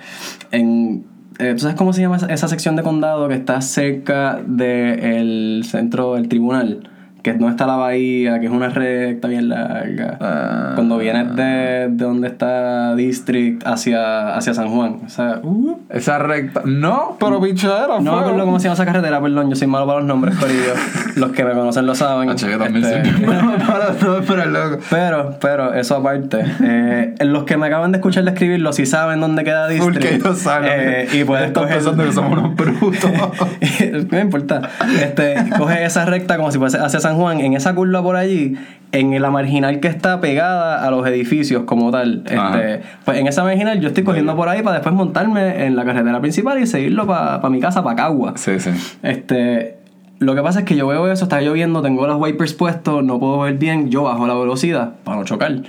en... 0.50 1.06
eh, 1.38 1.54
¿Tú 1.54 1.61
sabes 1.61 1.75
cómo 1.75 1.94
se 1.94 2.02
llama 2.02 2.18
esa, 2.28 2.49
sección 2.49 2.76
de 2.76 2.82
condado 2.82 3.28
que 3.28 3.35
está 3.35 3.62
cerca 3.62 4.42
del 4.46 5.62
centro 5.64 6.16
del 6.16 6.28
tribunal? 6.28 6.90
Que 7.26 7.33
donde 7.33 7.49
está 7.50 7.66
la 7.66 7.75
bahía, 7.75 8.38
que 8.38 8.47
es 8.47 8.52
una 8.52 8.68
recta 8.68 9.26
bien 9.26 9.49
larga. 9.49 10.16
Ah. 10.21 10.73
Cuando 10.76 10.97
vienes 10.97 11.35
de, 11.35 11.88
de 11.90 12.04
donde 12.04 12.28
está 12.28 12.95
District 12.95 13.66
hacia, 13.66 14.37
hacia 14.37 14.54
San 14.54 14.68
Juan. 14.68 15.00
O 15.04 15.09
sea, 15.09 15.40
uh, 15.42 15.76
Esa 15.90 16.18
recta. 16.21 16.62
No, 16.64 17.16
pero 17.18 17.40
pichadera. 17.40 17.99
no 18.00 18.12
me 18.14 18.21
acuerdo 18.21 18.45
cómo 18.45 18.61
se 18.61 18.64
llama 18.68 18.75
esa 18.75 18.85
carretera, 18.87 19.21
perdón, 19.21 19.50
yo 19.50 19.56
soy 19.56 19.66
malo 19.66 19.88
para 19.88 19.99
los 19.99 20.06
nombres, 20.06 20.37
corillo. 20.37 20.75
los 21.16 21.33
que 21.33 21.45
me 21.45 21.50
conocen 21.50 21.85
lo 21.85 21.97
saben. 21.97 22.30
Hacho, 22.30 22.49
yo 22.49 22.59
también 22.61 22.85
Este, 22.85 23.11
soy 23.12 23.26
malo 23.26 23.59
para 23.66 23.90
no, 23.90 24.21
pero 24.25 24.47
loco. 24.47 24.78
Pero, 24.88 25.37
pero, 25.40 25.75
eso 25.75 25.97
aparte, 25.97 26.45
eh, 26.62 27.14
los 27.25 27.42
que 27.42 27.56
me 27.56 27.66
acaban 27.66 27.90
de 27.90 27.99
escuchar 27.99 28.23
de 28.23 28.30
escribirlo, 28.30 28.73
si 28.73 28.87
saben 28.87 29.21
dónde 29.21 29.42
queda 29.42 29.66
District. 29.66 29.95
Porque 29.95 30.14
ellos 30.14 30.38
saben. 30.38 30.71
eh, 30.73 31.09
y 31.12 31.25
puedes 31.25 31.50
coger. 31.50 31.75
pensando 31.75 32.04
que 32.04 32.12
somos 32.12 32.38
unos 32.38 32.54
brutos. 32.54 33.11
no 33.11 34.06
me 34.12 34.21
importa. 34.21 34.62
Este, 35.02 35.35
coge 35.59 35.85
esa 35.85 36.04
recta 36.04 36.37
como 36.37 36.52
si 36.52 36.59
fuese 36.59 36.78
hacia 36.78 37.00
San 37.00 37.15
Juan, 37.16 37.40
en 37.40 37.54
esa 37.54 37.75
curva 37.75 38.02
por 38.02 38.16
allí, 38.16 38.56
en 38.92 39.20
la 39.20 39.30
marginal 39.30 39.80
que 39.80 39.88
está 39.88 40.20
pegada 40.20 40.87
a 40.87 40.90
los 40.90 41.06
edificios 41.06 41.64
como 41.64 41.90
tal. 41.90 42.23
Este, 42.26 42.82
pues 43.04 43.18
en 43.18 43.26
esa 43.26 43.44
marginal 43.44 43.80
yo 43.80 43.88
estoy 43.88 44.04
cogiendo 44.04 44.37
por 44.37 44.49
ahí 44.49 44.62
para 44.62 44.76
después 44.76 44.94
montarme 44.94 45.66
en 45.66 45.76
la 45.76 45.85
carretera 45.85 46.20
principal 46.20 46.61
y 46.61 46.66
seguirlo 46.66 47.06
para 47.06 47.49
mi 47.50 47.61
casa, 47.61 47.82
para 47.82 47.96
Cagua. 47.96 48.35
sí, 48.37 48.58
sí. 48.61 48.70
Este, 49.02 49.76
lo 50.18 50.35
que 50.35 50.42
pasa 50.42 50.61
es 50.61 50.64
que 50.64 50.76
yo 50.76 50.87
veo 50.87 51.11
eso, 51.11 51.25
está 51.25 51.40
lloviendo, 51.42 51.82
tengo 51.82 52.06
los 52.06 52.20
wipers 52.20 52.54
puestos, 52.54 53.04
no 53.04 53.18
puedo 53.18 53.40
ver 53.40 53.54
bien, 53.54 53.90
yo 53.90 54.04
bajo 54.04 54.26
la 54.26 54.35
velocidad 54.35 54.94
para 55.04 55.18
no 55.18 55.25
chocar. 55.25 55.62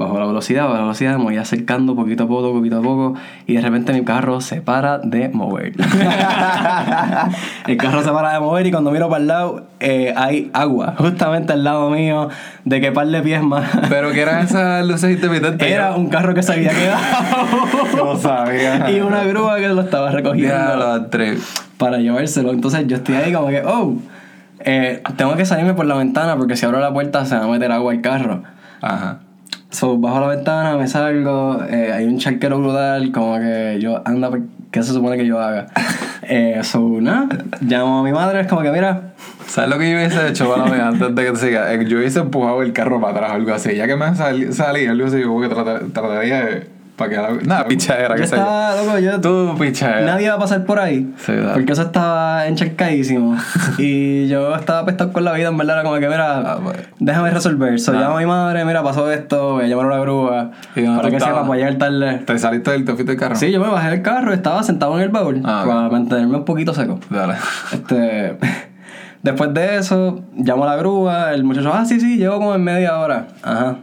Bajo 0.00 0.18
la 0.18 0.24
velocidad, 0.24 0.62
bajo 0.62 0.76
la 0.76 0.80
velocidad, 0.80 1.18
me 1.18 1.24
voy 1.24 1.36
acercando 1.36 1.94
poquito 1.94 2.24
a 2.24 2.26
poco, 2.26 2.54
poquito 2.54 2.78
a 2.78 2.80
poco, 2.80 3.16
y 3.46 3.56
de 3.56 3.60
repente 3.60 3.92
mi 3.92 4.02
carro 4.02 4.40
se 4.40 4.62
para 4.62 4.96
de 4.96 5.28
mover. 5.28 5.74
el 7.66 7.76
carro 7.76 8.02
se 8.02 8.10
para 8.10 8.32
de 8.32 8.40
mover 8.40 8.66
y 8.66 8.70
cuando 8.70 8.92
miro 8.92 9.10
para 9.10 9.20
el 9.20 9.26
lado 9.28 9.66
eh, 9.78 10.14
hay 10.16 10.50
agua, 10.54 10.94
justamente 10.96 11.52
al 11.52 11.64
lado 11.64 11.90
mío, 11.90 12.30
de 12.64 12.80
que 12.80 12.92
par 12.92 13.08
de 13.08 13.20
pies 13.20 13.42
más. 13.42 13.68
Pero 13.90 14.10
que 14.12 14.22
eran 14.22 14.42
esas 14.42 14.86
luces 14.86 15.10
intermitentes. 15.10 15.70
Era 15.70 15.94
un 15.94 16.08
carro 16.08 16.32
que 16.32 16.42
se 16.42 16.54
había 16.54 16.70
quedado. 16.70 17.00
No 17.94 18.16
sabía. 18.16 18.90
y 18.90 19.00
una 19.02 19.24
grúa 19.24 19.58
que 19.58 19.68
lo 19.68 19.82
estaba 19.82 20.10
recogiendo 20.10 20.48
Ya 20.48 21.10
tres. 21.10 21.62
para 21.76 21.98
llevárselo. 21.98 22.52
Entonces 22.52 22.86
yo 22.86 22.96
estoy 22.96 23.16
ahí 23.16 23.34
como 23.34 23.48
que, 23.48 23.62
oh, 23.66 23.96
eh, 24.60 25.02
tengo 25.16 25.36
que 25.36 25.44
salirme 25.44 25.74
por 25.74 25.84
la 25.84 25.96
ventana 25.96 26.36
porque 26.38 26.56
si 26.56 26.64
abro 26.64 26.80
la 26.80 26.90
puerta 26.90 27.26
se 27.26 27.36
va 27.36 27.44
a 27.44 27.48
meter 27.48 27.70
agua 27.70 27.92
al 27.92 28.00
carro. 28.00 28.44
Ajá. 28.80 29.18
So, 29.70 29.96
bajo 29.98 30.20
la 30.20 30.26
ventana, 30.28 30.76
me 30.76 30.86
salgo, 30.88 31.62
eh, 31.70 31.92
hay 31.92 32.04
un 32.06 32.18
charquero 32.18 32.58
brutal, 32.58 33.12
como 33.12 33.38
que 33.38 33.78
yo, 33.80 34.02
anda, 34.04 34.30
¿qué 34.70 34.82
se 34.82 34.92
supone 34.92 35.16
que 35.16 35.24
yo 35.26 35.38
haga? 35.40 35.68
eh, 36.22 36.60
so, 36.64 36.80
nada, 37.00 37.28
llamo 37.60 38.00
a 38.00 38.02
mi 38.02 38.12
madre, 38.12 38.40
es 38.40 38.46
como 38.48 38.62
que, 38.62 38.70
mira, 38.72 39.02
¿Sabes 39.46 39.70
lo 39.70 39.78
que 39.78 39.90
yo 39.90 39.96
hubiese 39.96 40.28
hecho, 40.28 40.48
Mala 40.56 40.88
antes 40.88 41.12
de 41.14 41.24
que 41.24 41.30
te 41.32 41.36
siga? 41.36 41.72
Eh, 41.74 41.84
Yo 41.88 41.98
hubiese 41.98 42.20
empujado 42.20 42.62
el 42.62 42.72
carro 42.72 43.00
para 43.00 43.14
atrás 43.14 43.30
o 43.32 43.34
algo 43.34 43.52
así. 43.52 43.74
Ya 43.74 43.88
que 43.88 43.96
me 43.96 44.14
salí, 44.14 44.52
salí 44.52 44.86
algo 44.86 45.08
así, 45.08 45.22
como 45.24 45.40
que 45.40 45.48
tratar- 45.48 45.90
trataría 45.92 46.44
de. 46.44 46.66
Para 47.00 47.10
que 47.10 47.16
la. 47.16 47.28
Nada, 47.46 47.64
pichadera, 47.64 48.14
que 48.14 48.24
estaba, 48.24 48.76
loco, 48.76 48.98
yo, 48.98 49.18
Tú, 49.22 49.56
pichadera. 49.58 50.02
nadie 50.04 50.28
va 50.28 50.34
a 50.34 50.38
pasar 50.38 50.66
por 50.66 50.78
ahí, 50.78 51.10
Sí, 51.16 51.32
porque 51.54 51.72
eso 51.72 51.80
estaba 51.82 52.46
encharcadísimo. 52.46 53.38
y 53.78 54.28
yo 54.28 54.54
estaba 54.54 54.80
apestado 54.80 55.10
con 55.10 55.24
la 55.24 55.32
vida, 55.32 55.48
en 55.48 55.56
verdad, 55.56 55.76
era 55.76 55.82
como 55.88 55.98
que, 55.98 56.08
mira, 56.08 56.38
Ah, 56.40 56.58
pues. 56.62 56.76
déjame 56.98 57.30
resolver. 57.30 57.80
So, 57.80 57.92
Ah. 57.92 58.00
llamo 58.02 58.16
a 58.18 58.20
mi 58.20 58.26
madre, 58.26 58.66
mira, 58.66 58.82
pasó 58.82 59.10
esto, 59.10 59.54
voy 59.54 59.64
a 59.64 59.68
llamar 59.68 59.86
a 59.86 59.88
una 59.88 59.98
grúa, 60.00 60.50
¿Y 60.76 60.82
para 60.82 61.08
que 61.08 61.14
sepa, 61.14 61.16
estabas? 61.16 61.48
para 61.48 61.56
llegar 61.58 61.74
tarde. 61.76 62.18
¿Te 62.26 62.38
saliste 62.38 62.70
del 62.70 62.84
te 62.84 62.92
fuiste 62.92 63.12
del 63.12 63.18
carro? 63.18 63.34
Sí, 63.36 63.50
yo 63.50 63.60
me 63.60 63.68
bajé 63.70 63.88
del 63.90 64.02
carro, 64.02 64.34
estaba 64.34 64.62
sentado 64.62 64.96
en 64.98 65.04
el 65.04 65.08
baúl 65.08 65.40
Ah, 65.44 65.64
para 65.66 65.88
mantenerme 65.88 66.36
un 66.36 66.44
poquito 66.44 66.74
seco. 66.74 67.00
Dale. 67.08 67.34
Este, 67.72 68.36
después 69.22 69.54
de 69.54 69.76
eso, 69.76 70.20
llamo 70.36 70.64
a 70.64 70.66
la 70.66 70.76
grúa, 70.76 71.32
el 71.32 71.44
muchacho, 71.44 71.72
ah, 71.72 71.86
sí, 71.86 71.98
sí, 71.98 72.18
llego 72.18 72.36
como 72.36 72.54
en 72.54 72.62
media 72.62 72.98
hora. 72.98 73.28
Ajá. 73.42 73.76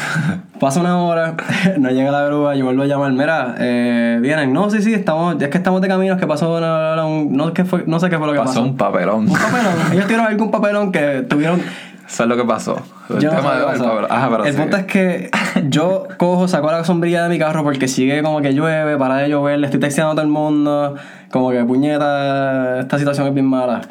Pasa 0.60 0.80
una 0.80 0.98
hora, 1.02 1.34
no 1.78 1.90
llega 1.90 2.10
la 2.10 2.24
grúa, 2.24 2.54
yo 2.54 2.64
vuelvo 2.64 2.82
a 2.82 2.86
llamar, 2.86 3.12
mira, 3.12 3.54
eh, 3.58 4.18
vienen, 4.22 4.52
no, 4.52 4.70
sí, 4.70 4.80
sí, 4.82 4.94
estamos, 4.94 5.40
es 5.40 5.48
que 5.48 5.58
estamos 5.58 5.80
de 5.82 5.88
camino, 5.88 6.14
es 6.14 6.20
que 6.20 6.26
pasó 6.26 6.56
una, 6.56 6.94
una- 6.94 7.04
un- 7.06 7.36
no, 7.36 7.52
¿qué 7.52 7.64
fue? 7.64 7.84
no 7.86 8.00
sé 8.00 8.08
qué 8.08 8.16
fue 8.16 8.26
lo 8.26 8.32
que 8.32 8.38
pasó. 8.38 8.50
Pasó 8.54 8.62
un 8.62 8.76
papelón. 8.76 9.28
Un 9.28 9.32
papelón, 9.32 9.74
ellos 9.92 10.04
tuvieron 10.04 10.26
algún 10.26 10.50
papelón 10.50 10.92
que 10.92 11.26
tuvieron 11.28 11.60
Eso 12.08 12.22
es 12.22 12.28
lo 12.28 12.36
que 12.36 12.44
pasó. 12.44 12.80
El 13.10 13.18
yo 13.20 13.30
no 13.30 13.36
tema 13.38 13.52
de 13.54 13.58
el 13.60 13.64
pasó. 13.66 13.84
papelón. 13.84 14.06
Ajá, 14.12 14.28
pero 14.30 14.44
el 14.44 14.50
sigue. 14.52 14.62
punto 14.62 14.76
es 14.78 14.84
que 14.86 15.30
yo 15.68 16.08
cojo, 16.16 16.48
saco 16.48 16.70
la 16.70 16.84
sombrilla 16.84 17.22
de 17.24 17.28
mi 17.28 17.38
carro 17.38 17.62
porque 17.62 17.86
sigue 17.88 18.22
como 18.22 18.40
que 18.40 18.54
llueve, 18.54 18.96
para 18.96 19.16
de 19.16 19.28
llover, 19.28 19.58
le 19.58 19.66
estoy 19.66 19.80
texteando 19.80 20.12
a 20.12 20.14
todo 20.14 20.22
el 20.24 20.30
mundo, 20.30 20.94
como 21.30 21.50
que 21.50 21.62
puñeta, 21.64 22.80
esta 22.80 22.98
situación 22.98 23.26
es 23.28 23.34
bien 23.34 23.46
mala. 23.46 23.82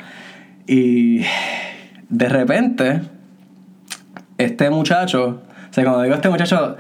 Y 0.66 1.20
de 2.10 2.28
repente, 2.30 3.02
este 4.38 4.70
muchacho, 4.70 5.42
sea, 5.76 5.84
cuando 5.84 6.02
digo 6.04 6.16
este 6.16 6.30
muchacho, 6.30 6.78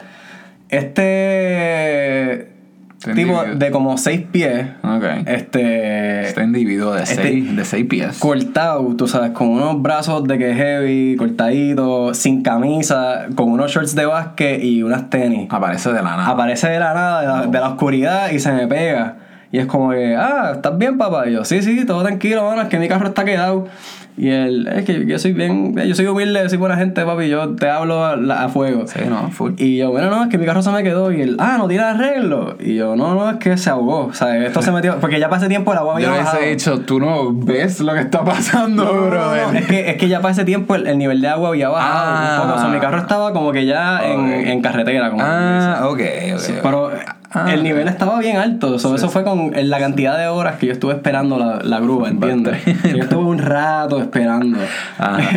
este 0.69 2.55
Este 2.97 3.13
tipo 3.13 3.43
de 3.43 3.69
como 3.71 3.97
seis 3.99 4.21
pies, 4.31 4.65
Ok. 4.83 5.03
este, 5.27 6.21
Este 6.27 6.43
individuo 6.43 6.93
de 6.93 7.03
Este- 7.03 7.21
seis, 7.21 7.55
de 7.55 7.63
seis 7.65 7.85
pies. 7.85 8.17
cortado, 8.17 8.95
tú 8.95 9.07
sabes, 9.07 9.29
con 9.31 9.49
unos 9.49 9.79
brazos 9.81 10.23
de 10.23 10.39
que 10.39 10.55
heavy, 10.55 11.15
cortadito, 11.15 12.15
sin 12.15 12.41
camisa, 12.41 13.27
con 13.35 13.51
unos 13.51 13.71
shorts 13.71 13.93
de 13.93 14.05
básquet 14.07 14.63
y 14.63 14.81
unas 14.81 15.09
tenis. 15.11 15.47
Aparece 15.51 15.89
de 15.89 16.01
la 16.01 16.17
nada. 16.17 16.27
Aparece 16.29 16.67
de 16.69 16.79
la 16.79 16.93
nada, 16.95 17.21
de 17.21 17.27
la, 17.27 17.45
de 17.51 17.59
la 17.59 17.69
oscuridad 17.69 18.31
y 18.31 18.39
se 18.39 18.51
me 18.51 18.65
pega. 18.67 19.17
Y 19.51 19.59
es 19.59 19.67
como 19.67 19.91
que, 19.91 20.15
ah, 20.15 20.53
¿estás 20.55 20.75
bien, 20.77 20.97
papá? 20.97 21.27
Y 21.29 21.33
yo, 21.33 21.45
sí, 21.45 21.61
sí, 21.61 21.85
todo 21.85 22.01
tranquilo, 22.03 22.43
mano, 22.43 22.63
es 22.63 22.69
que 22.69 22.79
mi 22.79 22.87
carro 22.87 23.07
está 23.07 23.23
quedado. 23.23 23.67
Y 24.17 24.29
él, 24.29 24.67
es 24.73 24.85
que 24.85 25.05
yo 25.05 25.19
soy 25.19 25.33
bien, 25.33 25.75
yo 25.75 25.93
soy 25.93 26.05
humilde, 26.07 26.47
soy 26.47 26.57
buena 26.57 26.77
gente, 26.77 27.03
papi, 27.03 27.27
yo 27.27 27.49
te 27.55 27.69
hablo 27.69 28.03
a, 28.05 28.47
fuego. 28.47 28.87
Sí, 28.87 28.99
no, 29.09 29.29
full. 29.31 29.51
Y 29.57 29.77
yo, 29.77 29.91
bueno, 29.91 30.09
no, 30.09 30.23
es 30.23 30.29
que 30.29 30.37
mi 30.37 30.45
carro 30.45 30.61
se 30.61 30.71
me 30.71 30.83
quedó. 30.83 31.11
Y 31.11 31.21
él, 31.21 31.35
ah, 31.39 31.55
no 31.57 31.67
tiene 31.67 31.83
arreglo. 31.83 32.55
Y 32.59 32.75
yo, 32.75 32.95
no, 32.95 33.13
no, 33.13 33.29
es 33.29 33.37
que 33.37 33.57
se 33.57 33.69
ahogó. 33.69 34.05
O 34.05 34.13
sea, 34.13 34.37
esto 34.45 34.61
se 34.61 34.71
metió. 34.71 34.97
Porque 35.01 35.19
ya 35.19 35.27
ese 35.27 35.49
tiempo 35.49 35.73
el 35.73 35.79
agua 35.79 35.95
había 35.95 36.07
Yo 36.07 36.13
bajado. 36.13 36.37
hubiese 36.37 36.49
dicho, 36.55 36.79
tú 36.85 36.99
no 37.01 37.33
ves 37.33 37.81
lo 37.81 37.93
que 37.93 37.99
está 37.99 38.23
pasando, 38.23 38.85
No, 38.85 38.91
bro. 39.07 39.35
no, 39.51 39.57
es, 39.57 39.65
que, 39.65 39.89
es 39.89 39.97
que 39.97 40.07
ya 40.07 40.21
para 40.21 40.31
ese 40.31 40.45
tiempo 40.45 40.75
el, 40.75 40.87
el 40.87 40.97
nivel 40.97 41.19
de 41.19 41.27
agua 41.27 41.49
había 41.49 41.67
bajado 41.67 42.05
Ah. 42.07 42.35
un 42.41 42.47
poco. 42.47 42.57
O 42.57 42.61
sea, 42.61 42.69
mi 42.69 42.79
carro 42.79 42.99
estaba 42.99 43.33
como 43.33 43.51
que 43.51 43.65
ya 43.65 43.99
en, 44.07 44.29
en 44.31 44.61
carretera. 44.61 45.09
Como 45.11 45.21
Ah, 45.25 45.81
ok, 45.89 45.99
ok. 46.35 46.39
Sí, 46.39 46.53
pero 46.63 46.91
Ah. 47.35 47.53
el 47.53 47.63
nivel 47.63 47.89
estaba 47.89 48.17
bien 48.19 48.37
alto. 48.37 48.79
So, 48.79 48.95
eso 48.95 49.09
fue 49.09 49.25
con 49.25 49.51
la 49.53 49.77
cantidad 49.77 50.17
de 50.17 50.27
horas 50.27 50.55
que 50.55 50.67
yo 50.67 50.71
estuve 50.71 50.93
esperando 50.93 51.37
la, 51.37 51.59
la 51.61 51.81
grúa, 51.81 52.07
¿entiendes? 52.07 52.63
yo 52.65 53.03
estuve 53.03 53.25
un 53.25 53.39
rato 53.39 53.99
esperando. 53.99 54.57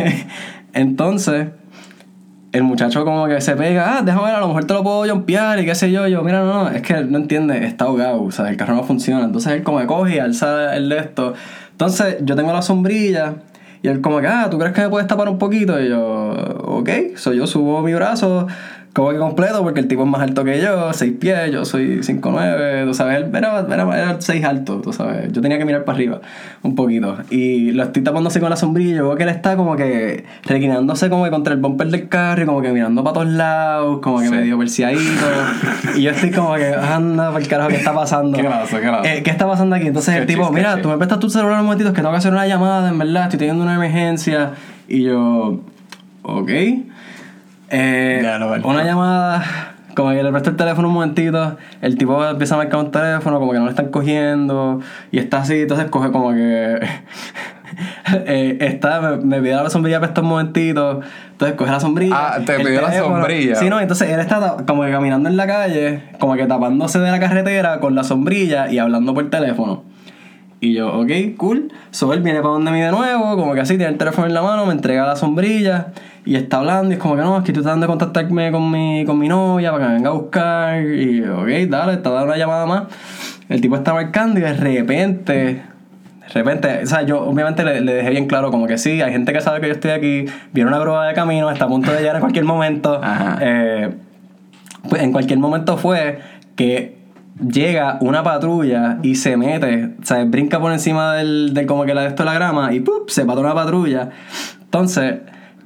Entonces, 0.73 1.47
el 2.53 2.63
muchacho 2.63 3.03
como 3.03 3.27
que 3.27 3.41
se 3.41 3.55
pega, 3.57 3.97
ah, 3.97 4.01
déjame 4.01 4.27
ver, 4.27 4.35
a 4.35 4.39
lo 4.39 4.47
mejor 4.47 4.63
te 4.65 4.73
lo 4.73 4.81
puedo 4.81 5.13
jumpear 5.13 5.59
y 5.59 5.65
qué 5.65 5.75
sé 5.75 5.91
yo. 5.91 6.07
Yo, 6.07 6.23
mira, 6.23 6.39
no, 6.39 6.63
no, 6.63 6.69
es 6.69 6.81
que 6.81 7.03
no 7.03 7.17
entiende, 7.17 7.65
está 7.65 7.85
ahogado, 7.85 8.23
o 8.23 8.31
sea, 8.31 8.49
el 8.49 8.55
carro 8.55 8.75
no 8.75 8.83
funciona. 8.83 9.25
Entonces 9.25 9.51
él 9.51 9.63
como 9.63 9.79
que 9.79 9.85
coge 9.85 10.15
y 10.15 10.19
alza 10.19 10.75
el 10.77 10.87
de 10.87 10.99
esto. 10.99 11.33
Entonces 11.71 12.17
yo 12.21 12.35
tengo 12.37 12.53
la 12.53 12.61
sombrilla 12.61 13.35
y 13.81 13.87
él 13.87 14.01
como 14.01 14.19
que, 14.19 14.27
ah, 14.27 14.47
¿tú 14.49 14.57
crees 14.57 14.73
que 14.73 14.81
me 14.81 14.89
puedes 14.89 15.07
tapar 15.07 15.29
un 15.29 15.37
poquito? 15.37 15.79
Y 15.79 15.89
yo, 15.89 16.31
ok, 16.63 16.89
so 17.15 17.33
yo 17.33 17.45
subo 17.45 17.81
mi 17.81 17.93
brazo 17.93 18.47
como 18.93 19.11
que 19.11 19.17
completo 19.17 19.61
porque 19.63 19.79
el 19.79 19.87
tipo 19.87 20.03
es 20.03 20.09
más 20.09 20.21
alto 20.21 20.43
que 20.43 20.59
yo, 20.59 20.91
6 20.91 21.13
pies, 21.19 21.51
yo 21.51 21.63
soy 21.63 21.99
5'9", 22.01 22.85
tú 22.85 22.93
sabes, 22.93 23.17
él 23.17 23.29
era, 23.35 23.59
era, 23.59 23.83
era 23.97 24.15
6 24.19 24.43
alto, 24.43 24.81
tú 24.81 24.91
sabes, 24.91 25.31
yo 25.31 25.41
tenía 25.41 25.57
que 25.57 25.65
mirar 25.65 25.83
para 25.85 25.95
arriba 25.95 26.21
un 26.63 26.75
poquito 26.75 27.17
y 27.29 27.71
lo 27.71 27.83
estoy 27.83 28.01
tapando 28.03 28.29
así 28.29 28.39
con 28.39 28.49
la 28.49 28.55
sombrilla, 28.55 28.97
yo 28.97 29.07
veo 29.07 29.15
que 29.15 29.23
él 29.23 29.29
está 29.29 29.55
como 29.55 29.75
que 29.75 30.25
reclinándose 30.43 31.09
como 31.09 31.23
que 31.23 31.29
contra 31.29 31.53
el 31.53 31.59
bumper 31.59 31.87
del 31.89 32.09
carro 32.09 32.43
y 32.43 32.45
como 32.45 32.61
que 32.61 32.71
mirando 32.71 33.03
para 33.03 33.13
todos 33.13 33.27
lados, 33.27 33.99
como 34.01 34.19
que 34.19 34.25
Sí. 34.27 34.31
medio 34.31 34.57
perseadito 34.57 35.25
y 35.95 36.01
yo 36.01 36.11
estoy 36.11 36.31
como 36.31 36.55
que, 36.55 36.73
anda, 36.73 37.31
por 37.31 37.41
el 37.41 37.47
carajo, 37.47 37.69
¿qué 37.69 37.77
está 37.77 37.93
pasando? 37.93 38.37
¿Qué 38.37 38.43
pasa? 38.43 38.81
¿Qué 38.81 38.87
pasa? 38.87 39.13
Eh, 39.13 39.23
¿Qué 39.23 39.29
está 39.29 39.47
pasando 39.47 39.75
aquí? 39.75 39.87
Entonces 39.87 40.15
el 40.15 40.23
Sketchy, 40.23 40.33
tipo, 40.39 40.51
mira, 40.51 40.81
tú 40.81 40.89
me 40.89 40.97
prestas 40.97 41.19
tu 41.19 41.29
celular 41.29 41.59
un 41.59 41.65
momentito, 41.65 41.89
es 41.89 41.95
que 41.95 42.01
tengo 42.01 42.11
que 42.11 42.17
hacer 42.17 42.31
una 42.33 42.47
llamada, 42.47 42.89
en 42.89 42.97
verdad, 42.97 43.23
estoy 43.23 43.39
teniendo 43.39 43.63
una 43.63 43.75
emergencia. 43.75 44.51
Y 44.87 45.03
yo, 45.03 45.61
ok. 46.23 46.49
Eh, 47.69 48.19
Ya, 48.23 48.39
no, 48.39 48.49
vale. 48.49 48.65
una 48.65 48.83
llamada, 48.83 49.43
como 49.95 50.09
que 50.11 50.23
le 50.23 50.31
presto 50.31 50.49
el 50.49 50.55
teléfono 50.55 50.87
un 50.87 50.93
momentito, 50.93 51.57
el 51.81 51.97
tipo 51.97 52.23
empieza 52.25 52.55
a 52.55 52.57
marcar 52.57 52.79
un 52.79 52.91
teléfono, 52.91 53.39
como 53.39 53.51
que 53.51 53.59
no 53.59 53.65
le 53.65 53.71
están 53.71 53.89
cogiendo, 53.89 54.79
y 55.11 55.19
está 55.19 55.39
así, 55.39 55.61
entonces 55.61 55.87
coge 55.89 56.11
como 56.11 56.31
que... 56.33 56.79
eh, 58.25 58.57
está, 58.61 59.01
me, 59.01 59.17
me 59.17 59.41
pide 59.41 59.55
la 59.55 59.69
sombrilla 59.69 59.99
para 59.99 60.09
estos 60.09 60.23
momentitos, 60.23 61.05
entonces 61.31 61.55
coge 61.57 61.71
la 61.71 61.79
sombrilla. 61.79 62.15
Ah, 62.17 62.39
te 62.45 62.57
pidió 62.59 62.81
la 62.81 62.91
sombrilla. 62.93 63.55
Sí, 63.55 63.69
no, 63.69 63.79
entonces 63.79 64.09
él 64.09 64.19
está 64.19 64.57
como 64.67 64.83
que 64.83 64.91
caminando 64.91 65.29
en 65.29 65.37
la 65.37 65.47
calle, 65.47 66.03
como 66.19 66.35
que 66.35 66.45
tapándose 66.45 66.99
de 66.99 67.11
la 67.11 67.19
carretera 67.19 67.79
con 67.79 67.95
la 67.95 68.03
sombrilla 68.03 68.71
y 68.71 68.79
hablando 68.79 69.13
por 69.13 69.29
teléfono. 69.29 69.83
Y 70.61 70.73
yo, 70.73 70.93
ok, 70.93 71.09
cool. 71.37 71.71
So 71.91 72.11
él 72.11 72.21
viene 72.21 72.41
para 72.41 72.53
donde 72.53 72.71
mí 72.71 72.81
de 72.81 72.91
nuevo, 72.91 73.37
como 73.37 73.53
que 73.53 73.61
así, 73.61 73.77
tiene 73.77 73.93
el 73.93 73.97
teléfono 73.97 74.27
en 74.27 74.33
la 74.33 74.41
mano, 74.41 74.65
me 74.65 74.73
entrega 74.73 75.05
la 75.05 75.15
sombrilla 75.15 75.87
y 76.29 76.35
está 76.35 76.57
hablando. 76.57 76.91
Y 76.91 76.93
es 76.93 76.99
como 76.99 77.15
que 77.15 77.21
no, 77.23 77.39
es 77.39 77.43
que 77.43 77.51
tú 77.51 77.61
estás 77.61 77.71
dando 77.71 77.87
de 77.87 77.89
contactarme 77.89 78.51
con 78.51 78.69
mi, 78.69 79.03
con 79.03 79.17
mi 79.17 79.27
novia 79.27 79.71
para 79.71 79.83
que 79.83 79.89
me 79.89 79.95
venga 79.95 80.09
a 80.09 80.13
buscar. 80.13 80.79
Y 80.83 81.23
ok, 81.23 81.47
dale, 81.67 81.93
está 81.93 82.11
dando 82.11 82.25
una 82.25 82.37
llamada 82.37 82.67
más. 82.67 82.83
El 83.49 83.59
tipo 83.61 83.75
está 83.75 83.95
marcando 83.95 84.39
y 84.39 84.43
de 84.43 84.53
repente, 84.53 85.33
de 85.33 85.63
repente, 86.31 86.81
o 86.83 86.85
sea, 86.85 87.01
yo 87.01 87.21
obviamente 87.21 87.63
le, 87.63 87.81
le 87.81 87.95
dejé 87.95 88.11
bien 88.11 88.27
claro 88.27 88.51
como 88.51 88.67
que 88.67 88.77
sí, 88.77 89.01
hay 89.01 89.11
gente 89.11 89.33
que 89.33 89.41
sabe 89.41 89.59
que 89.59 89.65
yo 89.65 89.73
estoy 89.73 89.89
aquí, 89.89 90.25
viene 90.53 90.69
una 90.69 90.77
grúa 90.77 91.07
de 91.07 91.15
camino, 91.15 91.49
está 91.49 91.65
a 91.65 91.67
punto 91.67 91.91
de 91.91 91.97
llegar 91.97 92.17
en 92.17 92.21
cualquier 92.21 92.45
momento. 92.45 93.01
Eh, 93.41 93.93
pues 94.87 95.01
en 95.01 95.11
cualquier 95.11 95.39
momento 95.39 95.77
fue 95.77 96.19
que 96.55 96.97
llega 97.39 97.97
una 98.01 98.23
patrulla 98.23 98.99
y 99.01 99.15
se 99.15 99.35
mete, 99.35 99.95
o 100.01 100.05
sea, 100.05 100.23
brinca 100.25 100.59
por 100.59 100.71
encima 100.71 101.15
del, 101.15 101.53
del 101.53 101.65
como 101.65 101.85
que 101.85 101.93
la 101.93 102.01
de 102.01 102.07
esto 102.09 102.23
la 102.23 102.33
grama 102.33 102.73
y 102.73 102.79
¡pup! 102.79 103.09
se 103.09 103.25
pata 103.25 103.39
una 103.39 103.53
patrulla. 103.53 104.09
Entonces, 104.61 105.15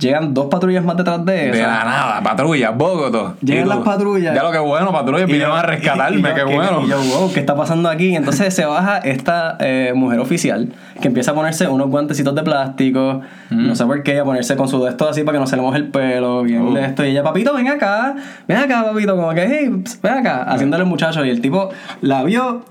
llegan 0.03 0.33
dos 0.33 0.45
patrullas 0.48 0.83
más 0.86 0.95
detrás 0.98 1.25
de 1.25 1.33
De 1.33 1.50
esa. 1.51 1.67
la 1.67 1.83
nada, 1.86 2.22
patrulla, 2.24 2.69
Bogotá. 2.72 3.33
Llegan 3.41 3.69
las 3.69 3.79
patrullas. 3.79 4.36
Ya 4.36 4.43
lo 4.43 4.51
que 4.51 4.60
bueno, 4.60 4.91
patrulla, 4.91 5.24
Y 5.24 5.25
vinieron 5.25 5.57
a 5.57 5.62
rescatarme, 5.63 6.17
y- 6.17 6.19
y 6.19 6.24
yo, 6.24 6.33
qué 6.36 6.45
¿qué- 6.45 6.55
bueno. 6.55 6.81
Y 6.86 6.89
yo, 6.89 6.98
wow, 7.01 7.31
¿qué 7.33 7.39
está 7.39 7.55
pasando 7.55 7.89
aquí? 7.89 8.15
Entonces 8.15 8.53
se 8.53 8.65
baja 8.65 8.98
esta 9.00 9.57
eh, 9.60 9.93
mujer 9.95 10.19
oficial 10.19 10.69
que 11.01 11.07
empieza 11.07 11.31
a 11.31 11.33
ponerse 11.33 11.67
unos 11.67 11.88
guantecitos 11.89 12.36
de 12.36 12.43
plástico, 12.43 13.22
Mm. 13.50 13.67
no 13.67 13.75
sé 13.75 13.86
por 13.86 14.03
qué, 14.03 14.19
a 14.19 14.24
ponerse 14.24 14.55
con 14.55 14.67
su 14.67 14.81
de 14.83 14.89
esto 14.91 15.07
así 15.10 15.24
para 15.24 15.38
que 15.38 15.39
no 15.39 15.48
se 15.48 15.55
le 15.55 15.62
moje 15.62 15.77
el 15.79 15.88
pelo, 15.89 16.43
bien 16.43 16.62
Uh. 16.62 16.74
de 16.74 16.86
esto. 16.86 17.03
Y 17.05 17.10
ella, 17.10 17.24
papito, 17.24 17.53
ven 17.53 17.67
acá, 17.67 18.15
ven 18.48 18.57
acá, 18.57 18.83
papito, 18.83 19.15
como 19.15 19.31
que, 19.33 19.45
hey, 19.48 19.83
ven 20.01 20.13
acá, 20.13 20.43
haciéndole 20.43 20.83
el 20.83 20.89
muchacho. 20.89 21.24
Y 21.25 21.29
el 21.29 21.41
tipo 21.41 21.69
la 22.01 22.24
vio, 22.24 22.63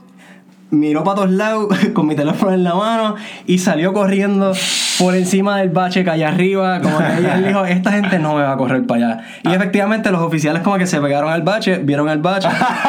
miró 0.73 1.05
para 1.05 1.15
todos 1.17 1.31
lados 1.31 1.69
con 1.95 2.07
mi 2.09 2.17
teléfono 2.17 2.53
en 2.53 2.65
la 2.65 2.75
mano 2.75 3.15
y 3.47 3.59
salió 3.59 3.93
corriendo 3.93 4.53
por 4.99 5.15
encima 5.15 5.59
del 5.59 5.71
bache 5.71 6.03
que 6.05 6.11
allá 6.11 6.29
arriba. 6.29 6.81
Como 6.81 6.99
que 6.99 7.05
ella 7.19 7.37
dijo, 7.39 7.65
esta 7.65 7.93
gente 7.93 8.19
no 8.19 8.35
me 8.35 8.43
va 8.43 8.53
a 8.53 8.57
correr 8.57 8.85
para 8.87 9.07
allá. 9.13 9.21
Y 9.45 9.49
Ah. 9.49 9.55
efectivamente 9.55 10.11
los 10.11 10.21
oficiales 10.23 10.63
como 10.63 10.77
que 10.79 10.87
se 10.87 11.01
pegaron 11.01 11.31
al 11.33 11.43
bache, 11.43 11.79
vieron 11.79 12.09
el 12.09 12.19
bache 12.19 12.49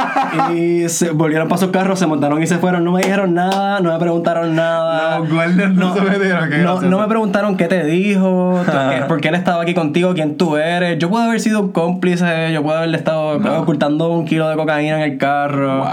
y 0.56 0.88
se 0.90 1.12
volvieron 1.12 1.48
para 1.48 1.60
sus 1.60 1.72
carros, 1.72 2.00
se 2.00 2.08
montaron 2.08 2.42
y 2.42 2.48
se 2.48 2.58
fueron. 2.58 2.84
No 2.84 2.92
me 2.94 3.02
dijeron 3.02 3.34
nada, 3.34 3.80
no 3.80 3.92
me 3.94 4.00
preguntaron 4.00 4.56
nada. 4.56 5.20
Los 5.20 5.30
guardias 5.32 5.72
no 5.74 5.94
se 5.94 6.02
metieron, 6.02 6.50
qué 6.50 6.58
no, 6.60 6.82
no 6.82 7.00
me 7.00 7.08
preguntaron 7.08 7.58
qué 7.58 7.66
te 7.68 7.84
dijo, 7.86 8.62
qué- 8.66 9.04
por 9.08 9.22
qué 9.22 9.28
él 9.30 9.36
estaba 9.36 9.62
aquí 9.62 9.74
contigo, 9.74 10.14
quién 10.14 10.38
tú 10.38 10.58
eres. 10.58 10.98
Yo 11.00 11.10
puedo 11.10 11.24
haber 11.26 11.40
sido 11.40 11.60
un 11.62 11.72
cómplice, 11.72 12.52
yo 12.54 12.64
puedo 12.64 12.78
haberle 12.78 12.98
estado 12.98 13.40
No. 13.40 13.60
ocultando 13.60 14.10
un 14.10 14.26
kilo 14.26 14.48
de 14.50 14.56
cocaína 14.56 15.04
en 15.04 15.12
el 15.12 15.18
carro. 15.18 15.80
Wow. 15.80 15.88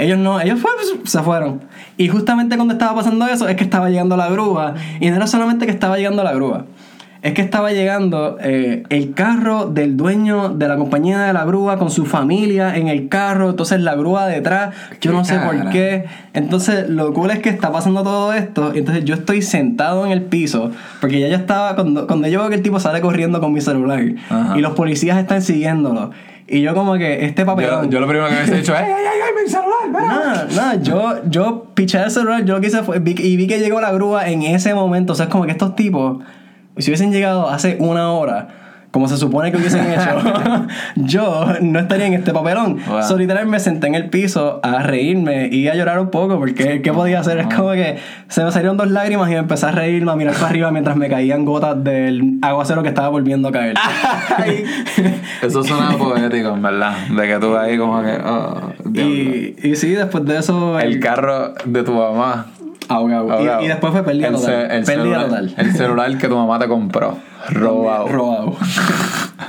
Ellos 0.00 0.18
no, 0.18 0.40
ellos 0.40 0.58
fue- 0.60 0.70
se 1.04 1.20
fueron. 1.20 1.60
Y 1.96 2.08
justamente 2.08 2.56
cuando 2.56 2.72
estaba 2.74 2.94
pasando 2.94 3.26
eso 3.26 3.46
es 3.48 3.56
que 3.56 3.64
estaba 3.64 3.90
llegando 3.90 4.16
la 4.16 4.28
grúa. 4.30 4.74
Y 5.00 5.10
no 5.10 5.16
era 5.16 5.26
solamente 5.26 5.66
que 5.66 5.72
estaba 5.72 5.96
llegando 5.98 6.24
la 6.24 6.32
grúa. 6.32 6.64
Es 7.22 7.34
que 7.34 7.42
estaba 7.42 7.70
llegando 7.70 8.38
eh, 8.40 8.84
el 8.88 9.12
carro 9.12 9.66
del 9.66 9.98
dueño 9.98 10.48
de 10.54 10.66
la 10.68 10.76
compañía 10.78 11.18
de 11.20 11.34
la 11.34 11.44
grúa 11.44 11.76
con 11.76 11.90
su 11.90 12.06
familia 12.06 12.74
en 12.78 12.88
el 12.88 13.10
carro. 13.10 13.50
Entonces 13.50 13.78
la 13.82 13.94
grúa 13.94 14.26
detrás, 14.26 14.74
yo 15.02 15.10
¿Qué 15.10 15.16
no 15.18 15.22
sé 15.26 15.38
por 15.38 15.54
cara? 15.58 15.68
qué. 15.70 16.06
Entonces 16.32 16.88
lo 16.88 17.12
cool 17.12 17.30
es 17.30 17.40
que 17.40 17.50
está 17.50 17.70
pasando 17.70 18.02
todo 18.02 18.32
esto. 18.32 18.72
y 18.74 18.78
Entonces 18.78 19.04
yo 19.04 19.14
estoy 19.16 19.42
sentado 19.42 20.06
en 20.06 20.12
el 20.12 20.22
piso. 20.22 20.70
Porque 21.02 21.20
ya 21.20 21.28
yo 21.28 21.36
estaba, 21.36 21.74
cuando, 21.74 22.06
cuando 22.06 22.26
yo 22.26 22.40
veo 22.40 22.48
que 22.48 22.54
el 22.54 22.62
tipo 22.62 22.80
sale 22.80 23.02
corriendo 23.02 23.38
con 23.38 23.52
mi 23.52 23.60
celular. 23.60 24.02
Ajá. 24.30 24.56
Y 24.56 24.62
los 24.62 24.72
policías 24.72 25.18
están 25.18 25.42
siguiéndolo. 25.42 26.12
Y 26.52 26.62
yo 26.62 26.74
como 26.74 26.94
que 26.98 27.24
este 27.24 27.46
papelón... 27.46 27.90
yo 27.90 28.00
lo 28.00 28.08
primero 28.08 28.28
que 28.28 28.34
he 28.34 28.56
dicho 28.56 28.74
es, 28.74 28.80
¡ay, 28.80 28.90
ay, 28.90 29.04
ay, 29.24 29.44
mi 29.44 29.48
celular! 29.48 29.78
espera". 29.86 30.06
Nada, 30.08 30.48
nada, 30.56 30.74
yo, 30.82 31.14
yo 31.30 31.66
piché 31.74 32.02
el 32.02 32.10
celular, 32.10 32.44
yo 32.44 32.54
lo 32.54 32.60
que 32.60 32.66
hice 32.66 32.82
fue, 32.82 32.98
vi- 32.98 33.14
y 33.16 33.36
vi 33.36 33.46
que 33.46 33.60
llegó 33.60 33.80
la 33.80 33.92
grúa 33.92 34.28
en 34.28 34.42
ese 34.42 34.74
momento, 34.74 35.12
o 35.12 35.16
sea, 35.16 35.26
es 35.26 35.30
como 35.30 35.44
que 35.44 35.52
estos 35.52 35.76
tipos, 35.76 36.18
si 36.76 36.90
hubiesen 36.90 37.12
llegado 37.12 37.48
hace 37.48 37.76
una 37.78 38.10
hora, 38.12 38.48
como 38.90 39.08
se 39.08 39.16
supone 39.16 39.52
que 39.52 39.58
hubiesen 39.58 39.86
hecho, 39.92 40.66
yo 40.96 41.46
no 41.60 41.78
estaría 41.78 42.06
en 42.06 42.14
este 42.14 42.32
papelón. 42.32 42.78
Wow. 42.88 43.02
So, 43.02 43.16
literal, 43.16 43.46
me 43.46 43.60
senté 43.60 43.86
en 43.86 43.94
el 43.94 44.10
piso 44.10 44.60
a 44.62 44.82
reírme 44.82 45.48
y 45.50 45.68
a 45.68 45.74
llorar 45.74 46.00
un 46.00 46.10
poco, 46.10 46.38
porque 46.38 46.82
¿qué 46.82 46.92
podía 46.92 47.20
hacer? 47.20 47.38
Es 47.38 47.54
como 47.54 47.72
que 47.72 47.98
se 48.28 48.44
me 48.44 48.50
salieron 48.50 48.76
dos 48.76 48.90
lágrimas 48.90 49.28
y 49.28 49.32
me 49.32 49.38
empecé 49.38 49.66
a 49.66 49.72
reírme, 49.72 50.12
a 50.12 50.16
mirar 50.16 50.34
para 50.34 50.48
arriba 50.48 50.70
mientras 50.70 50.96
me 50.96 51.08
caían 51.08 51.44
gotas 51.44 51.82
del 51.82 52.38
aguacero 52.42 52.82
que 52.82 52.88
estaba 52.88 53.08
volviendo 53.08 53.48
a 53.48 53.52
caer. 53.52 53.74
Eso 55.42 55.62
suena 55.62 55.96
poético, 55.96 56.54
en 56.54 56.62
verdad. 56.62 56.96
De 57.08 57.26
que 57.26 57.38
tú 57.38 57.56
ahí 57.56 57.78
como 57.78 58.02
que, 58.02 58.18
oh, 58.24 58.72
y, 58.94 59.56
y 59.62 59.76
sí, 59.76 59.90
después 59.90 60.24
de 60.24 60.38
eso... 60.38 60.78
El 60.78 61.00
carro 61.00 61.54
de 61.64 61.82
tu 61.82 61.92
mamá. 61.92 62.46
Ahogado. 62.90 63.32
ahogado. 63.32 63.62
Y, 63.62 63.64
y 63.64 63.68
después 63.68 63.92
fue 63.92 64.02
pérdida 64.04 64.28
El 64.28 64.34
total. 64.34 64.54
el 64.54 64.68
pérdida 64.68 64.84
celular, 64.84 65.24
total. 65.24 65.54
El 65.56 65.72
celular 65.72 66.18
que 66.18 66.28
tu 66.28 66.36
mamá 66.36 66.58
te 66.58 66.68
compró. 66.68 67.16
Robado. 67.50 68.08
Robado. 68.08 68.56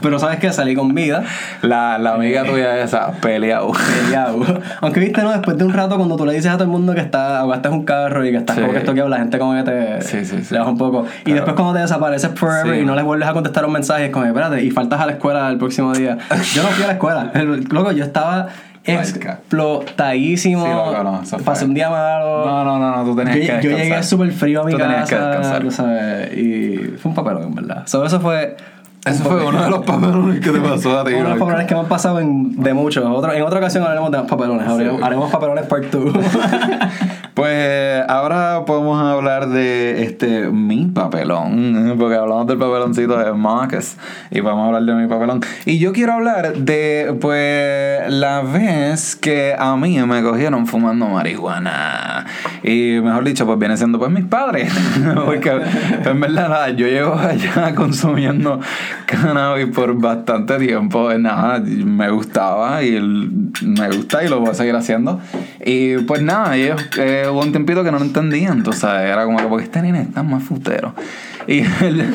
Pero 0.01 0.17
sabes 0.17 0.39
que 0.39 0.51
salí 0.51 0.73
con 0.73 0.95
vida. 0.95 1.23
La, 1.62 1.97
la 1.99 2.13
amiga 2.15 2.43
tuya 2.43 2.80
esa, 2.82 3.12
peleado. 3.21 3.71
peleado. 4.04 4.39
Aunque 4.80 4.99
viste, 4.99 5.21
¿no? 5.21 5.32
Después 5.32 5.58
de 5.58 5.65
un 5.65 5.73
rato, 5.73 5.97
cuando 5.97 6.15
tú 6.15 6.25
le 6.25 6.34
dices 6.34 6.49
a 6.49 6.54
todo 6.54 6.63
el 6.63 6.69
mundo 6.69 6.95
que 6.95 7.01
está, 7.01 7.39
ahogaste 7.41 7.69
un 7.69 7.84
carro 7.84 8.25
y 8.25 8.32
que 8.32 8.38
estás 8.38 8.56
Sí. 8.56 8.62
como 8.62 8.73
que 8.73 8.80
estoqueado, 8.80 9.10
la 9.10 9.17
gente 9.17 9.38
como 9.38 9.54
que 9.54 9.63
te 9.63 10.01
Sí, 10.01 10.25
sí, 10.25 10.41
sí. 10.43 10.54
le 10.54 10.60
baja 10.60 10.71
un 10.71 10.77
poco. 10.77 11.06
Y 11.25 11.34
después 11.34 11.54
cuando 11.56 11.73
te 11.73 11.80
desapareces 11.82 12.32
forever 12.34 12.75
Sí. 12.75 12.82
y 12.82 12.86
no 12.86 12.95
les 12.95 13.04
vuelves 13.04 13.27
a 13.27 13.34
contestar 13.34 13.65
un 13.65 13.73
mensaje, 13.73 14.06
es 14.06 14.12
como, 14.12 14.25
espérate, 14.25 14.63
y 14.63 14.71
faltas 14.71 15.01
a 15.01 15.06
la 15.06 15.12
escuela 15.13 15.49
el 15.49 15.58
próximo 15.58 15.93
día. 15.93 16.17
Yo 16.54 16.63
no 16.63 16.69
fui 16.69 16.84
a 16.84 16.88
la 16.88 16.93
escuela. 16.93 17.32
El- 17.36 17.65
Loco, 17.69 17.91
yo 17.91 18.04
estaba. 18.04 18.47
Explotadísimo. 18.83 20.65
Sí, 20.65 20.71
loco, 20.71 21.03
no, 21.03 21.21
eso 21.21 21.37
Pasé 21.39 21.65
un 21.65 21.73
día 21.73 21.89
malo. 21.89 22.45
No, 22.45 22.63
no, 22.63 22.79
no, 22.79 22.97
no, 22.97 23.03
tú 23.03 23.15
tenías 23.15 23.35
Yo, 23.35 23.41
que 23.41 23.47
yo 23.47 23.69
descansar. 23.69 23.85
llegué 23.87 24.03
súper 24.03 24.31
frío 24.31 24.61
a 24.61 24.65
mi 24.65 24.71
Tú 24.71 24.77
tenías 24.77 25.09
que 25.09 25.15
casa, 25.15 25.27
descansar. 25.29 25.61
tú 25.63 25.71
sabes, 25.71 26.37
y 26.37 26.77
fue 27.01 27.09
un 27.09 27.15
papelón, 27.15 27.43
en 27.43 27.55
verdad. 27.55 27.83
So, 27.85 28.03
eso 28.05 28.19
fue 28.19 28.55
Eso 29.05 29.23
fue 29.23 29.45
uno 29.45 29.63
de 29.63 29.69
los 29.69 29.85
papelones 29.85 30.39
que 30.39 30.49
te 30.51 30.59
pasó 30.59 30.99
a 30.99 31.03
ti. 31.05 31.13
uno 31.13 31.23
de 31.23 31.29
los 31.29 31.39
papelones 31.39 31.67
que 31.67 31.73
me 31.75 31.79
han 31.81 31.87
pasado 31.87 32.19
en, 32.19 32.55
de 32.61 32.73
muchos. 32.73 33.03
Otro, 33.05 33.33
en 33.33 33.43
otra 33.43 33.59
ocasión 33.59 33.83
hablaremos 33.83 34.11
de 34.11 34.17
más 34.19 34.27
papelones. 34.27 34.67
Haremos, 34.67 35.01
haremos 35.03 35.31
papelones 35.31 35.65
part 35.65 35.85
2. 35.91 36.13
Pues 37.33 38.03
ahora 38.09 38.65
podemos 38.65 39.01
hablar 39.01 39.47
de 39.47 40.03
este 40.03 40.49
mi 40.49 40.85
papelón, 40.87 41.95
porque 41.99 42.15
hablamos 42.15 42.47
del 42.47 42.57
papeloncito 42.57 43.17
de 43.17 43.31
Marcus 43.31 43.95
y 44.31 44.41
podemos 44.41 44.67
hablar 44.67 44.83
de 44.83 44.93
mi 44.93 45.07
papelón. 45.07 45.41
Y 45.65 45.79
yo 45.79 45.93
quiero 45.93 46.13
hablar 46.13 46.53
de 46.53 47.15
pues 47.21 48.11
la 48.11 48.41
vez 48.41 49.15
que 49.15 49.55
a 49.57 49.77
mí 49.77 49.97
me 50.01 50.21
cogieron 50.23 50.67
fumando 50.67 51.07
marihuana. 51.07 52.25
Y 52.63 52.99
mejor 53.01 53.23
dicho, 53.23 53.45
pues 53.45 53.57
viene 53.57 53.77
siendo 53.77 53.97
pues 53.97 54.11
mis 54.11 54.25
padres, 54.25 54.71
porque 55.25 55.51
en 56.05 56.19
verdad 56.19 56.69
yo 56.75 56.87
llevo 56.87 57.15
allá 57.15 57.73
consumiendo 57.75 58.59
cannabis 59.05 59.67
por 59.67 59.99
bastante 59.99 60.57
tiempo, 60.57 61.13
nada, 61.13 61.59
me 61.59 62.09
gustaba 62.09 62.83
y 62.83 62.99
me 63.61 63.89
gusta 63.89 64.23
y 64.23 64.29
lo 64.29 64.39
voy 64.39 64.49
a 64.49 64.53
seguir 64.53 64.75
haciendo. 64.75 65.19
Y 65.63 65.97
pues 65.99 66.21
nada, 66.21 66.55
ellos 66.55 66.81
eh, 66.97 67.20
hubo 67.29 67.41
un 67.41 67.51
tiempito 67.51 67.84
que 67.84 67.91
no 67.91 67.99
lo 67.99 68.05
entendían, 68.05 68.57
entonces 68.60 68.84
era 68.84 69.25
como 69.25 69.38
que 69.38 69.45
porque 69.45 69.65
este 69.65 69.81
nene 69.81 70.01
está 70.01 70.23
más 70.23 70.43
futero. 70.43 70.93
Y, 71.47 71.60
el- 71.81 72.01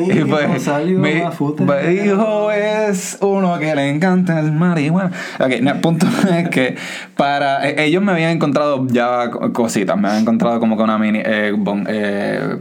y 0.56 0.60
salió 0.60 0.98
mi, 0.98 1.08
mi 1.14 1.92
hijo 2.04 2.50
es 2.52 3.18
uno 3.20 3.58
que 3.58 3.74
le 3.74 3.88
encanta 3.90 4.38
el 4.40 4.52
marihuana. 4.52 5.10
Ok, 5.38 5.60
no, 5.62 5.70
el 5.72 5.80
punto 5.80 6.06
es 6.30 6.48
que 6.50 6.76
para 7.16 7.68
eh, 7.68 7.84
ellos 7.84 8.02
me 8.02 8.12
habían 8.12 8.30
encontrado 8.30 8.86
ya 8.88 9.30
co- 9.30 9.52
cositas, 9.52 9.96
me 9.98 10.08
habían 10.08 10.22
encontrado 10.22 10.60
como 10.60 10.76
que 10.76 10.82
una 10.82 10.98
mini... 10.98 11.20
Eh, 11.24 11.52
bon- 11.56 11.86
eh, 11.88 12.58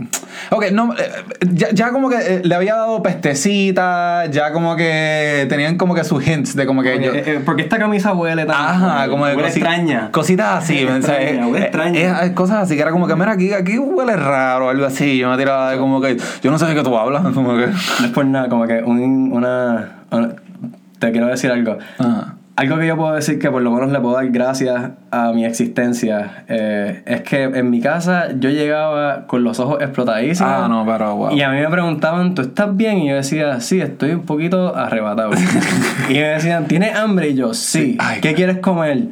ok, 0.51 0.65
no, 0.71 0.93
eh, 0.93 1.11
ya, 1.51 1.69
ya 1.71 1.91
como 1.91 2.09
que 2.09 2.15
eh, 2.17 2.41
le 2.43 2.55
había 2.55 2.75
dado 2.75 3.01
pestecita, 3.03 4.25
ya 4.27 4.51
como 4.51 4.75
que 4.75 5.45
tenían 5.49 5.77
como 5.77 5.95
que 5.95 6.03
sus 6.03 6.25
hints 6.25 6.55
de 6.55 6.65
como 6.65 6.81
que 6.83 7.01
yo... 7.03 7.13
Eh, 7.13 7.23
eh, 7.25 7.41
porque 7.45 7.63
esta 7.63 7.77
camisa 7.77 8.13
huele 8.13 8.45
tan. 8.45 8.55
Ajá, 8.55 9.07
como 9.09 9.25
de 9.25 9.35
huele 9.35 9.47
cosi- 9.49 9.57
extraña. 9.57 10.11
Cositas 10.11 10.63
así, 10.63 10.79
Extraña, 10.79 11.01
sea, 11.05 11.21
eh, 11.21 11.43
huele 11.45 11.65
extraña. 11.65 12.25
eh, 12.25 12.33
cosas 12.33 12.57
así, 12.63 12.75
que 12.75 12.81
era 12.81 12.91
como 12.91 13.07
que, 13.07 13.15
mira, 13.15 13.31
aquí, 13.31 13.53
aquí 13.53 13.77
huele 13.77 14.15
raro 14.15 14.69
algo 14.69 14.85
así. 14.85 15.17
Yo 15.17 15.29
me 15.29 15.37
tiraba 15.37 15.71
de 15.71 15.77
como 15.77 16.01
que, 16.01 16.17
yo 16.41 16.51
no 16.51 16.59
sé 16.59 16.65
de 16.65 16.75
qué 16.75 16.83
tú 16.83 16.97
hablas, 16.97 17.21
como 17.33 17.55
que. 17.57 17.67
No 17.67 18.05
es 18.05 18.11
por 18.11 18.25
nada, 18.25 18.49
como 18.49 18.65
que 18.67 18.81
un- 18.83 19.31
una, 19.33 20.03
una- 20.11 20.35
Te 20.99 21.11
quiero 21.11 21.27
decir 21.27 21.51
algo. 21.51 21.77
Ajá. 21.97 22.35
Algo 22.59 22.77
que 22.77 22.87
yo 22.87 22.97
puedo 22.97 23.13
decir 23.13 23.39
que 23.39 23.49
por 23.49 23.61
lo 23.61 23.71
menos 23.71 23.91
le 23.91 23.99
puedo 23.99 24.15
dar 24.15 24.27
gracias 24.29 24.89
a 25.11 25.31
mi 25.31 25.45
existencia 25.45 26.43
eh, 26.49 27.03
es 27.05 27.21
que 27.21 27.43
en 27.43 27.69
mi 27.69 27.79
casa 27.79 28.27
yo 28.37 28.49
llegaba 28.49 29.27
con 29.27 29.43
los 29.45 29.59
ojos 29.59 29.81
explotadísimos. 29.81 30.51
Ah, 30.53 30.67
no, 30.67 30.85
pero 30.85 31.15
wow. 31.15 31.31
Y 31.31 31.41
a 31.41 31.49
mí 31.51 31.59
me 31.59 31.69
preguntaban, 31.69 32.35
¿tú 32.35 32.41
estás 32.41 32.75
bien? 32.75 32.97
Y 32.99 33.09
yo 33.09 33.15
decía, 33.15 33.61
sí, 33.61 33.79
estoy 33.79 34.11
un 34.11 34.23
poquito 34.25 34.75
arrebatado. 34.75 35.31
y 36.09 36.13
me 36.13 36.19
decían, 36.21 36.65
¿tienes 36.67 36.95
hambre? 36.95 37.29
Y 37.29 37.35
yo, 37.35 37.53
sí. 37.53 37.79
Sí. 37.93 37.97
Ay, 37.99 38.19
¿Qué 38.19 38.33
quieres 38.33 38.57
comer? 38.57 39.07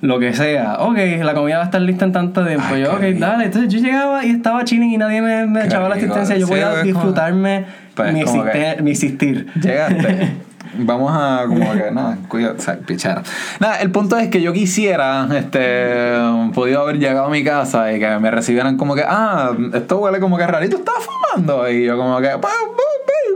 Lo 0.00 0.18
que 0.18 0.32
sea. 0.32 0.78
Ok, 0.80 0.96
la 1.22 1.34
comida 1.34 1.56
va 1.58 1.62
a 1.62 1.66
estar 1.66 1.80
lista 1.82 2.06
en 2.06 2.12
tanto 2.12 2.44
tiempo. 2.44 2.64
Ay, 2.72 2.82
yo, 2.82 2.92
ok, 2.94 3.02
dale. 3.18 3.44
Entonces 3.44 3.72
yo 3.72 3.78
llegaba 3.80 4.24
y 4.24 4.30
estaba 4.30 4.64
chilling 4.64 4.90
y 4.94 4.96
nadie 4.98 5.20
me, 5.22 5.46
me 5.46 5.64
echaba 5.66 5.88
la 5.90 5.94
asistencia. 5.94 6.36
Yo 6.38 6.46
Sí, 6.46 6.52
podía 6.52 6.70
como- 6.70 6.82
disfrutarme 6.82 7.66
Pues, 7.94 8.12
mi, 8.14 8.20
existe- 8.22 8.82
mi 8.82 8.90
existir. 8.90 9.46
Llegaste. 9.62 10.32
vamos 10.74 11.12
a 11.14 11.44
como 11.46 11.72
que 11.72 11.90
nada, 11.90 12.16
cuidado, 12.28 12.54
o 12.58 12.60
sea, 12.60 12.76
pichera. 12.78 13.22
Nada, 13.58 13.76
el 13.80 13.90
punto 13.90 14.16
es 14.16 14.28
que 14.28 14.40
yo 14.42 14.52
quisiera 14.52 15.26
este 15.34 16.14
podido 16.54 16.82
haber 16.82 16.98
llegado 16.98 17.26
a 17.26 17.30
mi 17.30 17.42
casa 17.44 17.92
y 17.92 17.98
que 17.98 18.18
me 18.18 18.30
recibieran 18.30 18.76
como 18.76 18.94
que, 18.94 19.04
ah, 19.06 19.52
esto 19.74 19.98
huele 19.98 20.20
como 20.20 20.36
que 20.36 20.46
rarito, 20.46 20.76
estás 20.76 20.94
fumando 20.98 21.68
y 21.68 21.84
yo 21.86 21.96
como 21.96 22.18
que, 22.20 22.28
"Pa- 22.28 22.38
pa- 22.40 22.48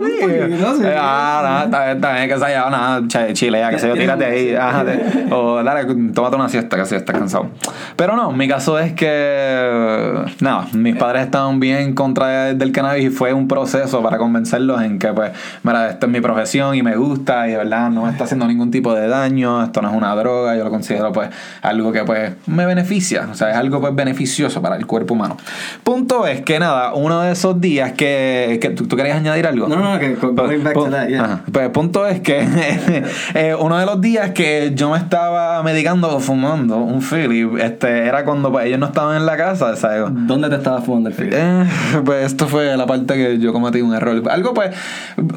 baby. 0.00 0.40
poquito, 0.50 0.74
sí. 0.76 0.82
Eh, 0.84 0.94
ah, 0.98 1.66
nada, 1.70 1.92
está 1.92 2.12
bien, 2.14 2.28
que 2.28 2.38
se 2.38 2.44
haya 2.44 2.68
nada, 2.68 3.00
ch- 3.02 3.32
chilea, 3.32 3.70
que 3.70 3.78
se 3.78 3.88
yo, 3.88 3.94
tírate 3.94 4.24
ahí, 4.26 4.54
ajá, 4.54 4.84
te- 4.84 5.26
o 5.32 5.62
dale, 5.62 5.86
tómate 6.12 6.36
una 6.36 6.48
siesta, 6.48 6.76
que 6.76 6.84
si 6.84 6.94
estás 6.96 7.16
cansado. 7.16 7.48
Pero 7.96 8.14
no, 8.16 8.30
mi 8.32 8.46
caso 8.48 8.78
es 8.78 8.92
que, 8.92 10.13
nada, 10.40 10.66
mis 10.72 10.96
padres 10.96 11.24
estaban 11.24 11.60
bien 11.60 11.78
en 11.78 11.94
contra 11.94 12.26
de- 12.46 12.54
del 12.54 12.72
cannabis 12.72 13.04
y 13.06 13.10
fue 13.10 13.32
un 13.32 13.48
proceso 13.48 14.02
para 14.02 14.18
convencerlos 14.18 14.82
en 14.82 14.98
que, 14.98 15.08
pues, 15.12 15.32
mira, 15.62 15.90
esto 15.90 16.06
es 16.06 16.12
mi 16.12 16.20
profesión 16.20 16.74
y 16.74 16.82
me 16.82 16.96
gusta 16.96 17.46
y 17.48 17.52
de 17.52 17.56
verdad 17.58 17.90
no 17.90 18.04
me 18.04 18.10
está 18.10 18.24
haciendo 18.24 18.46
ningún 18.46 18.70
tipo 18.70 18.94
de 18.94 19.08
daño, 19.08 19.62
esto 19.64 19.82
no 19.82 19.90
es 19.90 19.96
una 19.96 20.14
droga, 20.14 20.56
yo 20.56 20.64
lo 20.64 20.70
considero, 20.70 21.12
pues, 21.12 21.30
algo 21.62 21.92
que, 21.92 22.04
pues, 22.04 22.32
me 22.46 22.66
beneficia, 22.66 23.28
o 23.30 23.34
sea, 23.34 23.50
es 23.50 23.56
algo, 23.56 23.80
pues, 23.80 23.94
beneficioso 23.94 24.60
para 24.62 24.76
el 24.76 24.86
cuerpo 24.86 25.14
humano. 25.14 25.36
Punto 25.82 26.26
es 26.26 26.40
que, 26.42 26.58
nada, 26.58 26.94
uno 26.94 27.20
de 27.22 27.32
esos 27.32 27.60
días 27.60 27.92
que, 27.92 28.58
que 28.60 28.70
¿tú, 28.70 28.86
tú 28.86 28.96
querías 28.96 29.16
añadir 29.16 29.46
algo? 29.46 29.68
No, 29.68 29.76
no, 29.76 29.98
que 29.98 30.14
go- 30.14 30.32
going 30.32 30.62
back 30.62 30.74
to 30.74 30.90
that, 30.90 31.08
yeah. 31.08 31.24
Ajá. 31.24 31.40
Pues 31.52 31.68
punto 31.70 32.06
es 32.06 32.20
que 32.20 32.40
eh, 33.34 33.54
uno 33.58 33.78
de 33.78 33.86
los 33.86 34.00
días 34.00 34.30
que 34.30 34.72
yo 34.74 34.90
me 34.90 34.98
estaba 34.98 35.62
medicando 35.62 36.14
o 36.16 36.20
fumando 36.20 36.76
un 36.78 37.00
Philly, 37.02 37.48
este, 37.60 38.06
era 38.06 38.24
cuando 38.24 38.50
pues, 38.52 38.66
ellos 38.66 38.78
no 38.78 38.86
estaban 38.86 39.16
en 39.16 39.26
la 39.26 39.36
casa, 39.36 39.74
¿sabes? 39.76 40.04
¿Dónde 40.26 40.48
te 40.48 40.56
estabas 40.56 40.84
fumando 40.84 41.10
el 41.10 41.14
filo? 41.14 41.36
Eh, 41.36 41.66
pues 42.04 42.26
esto 42.26 42.48
fue 42.48 42.76
la 42.76 42.86
parte 42.86 43.14
que 43.14 43.38
yo 43.38 43.52
cometí 43.52 43.80
un 43.80 43.94
error. 43.94 44.22
Algo 44.30 44.54
pues, 44.54 44.74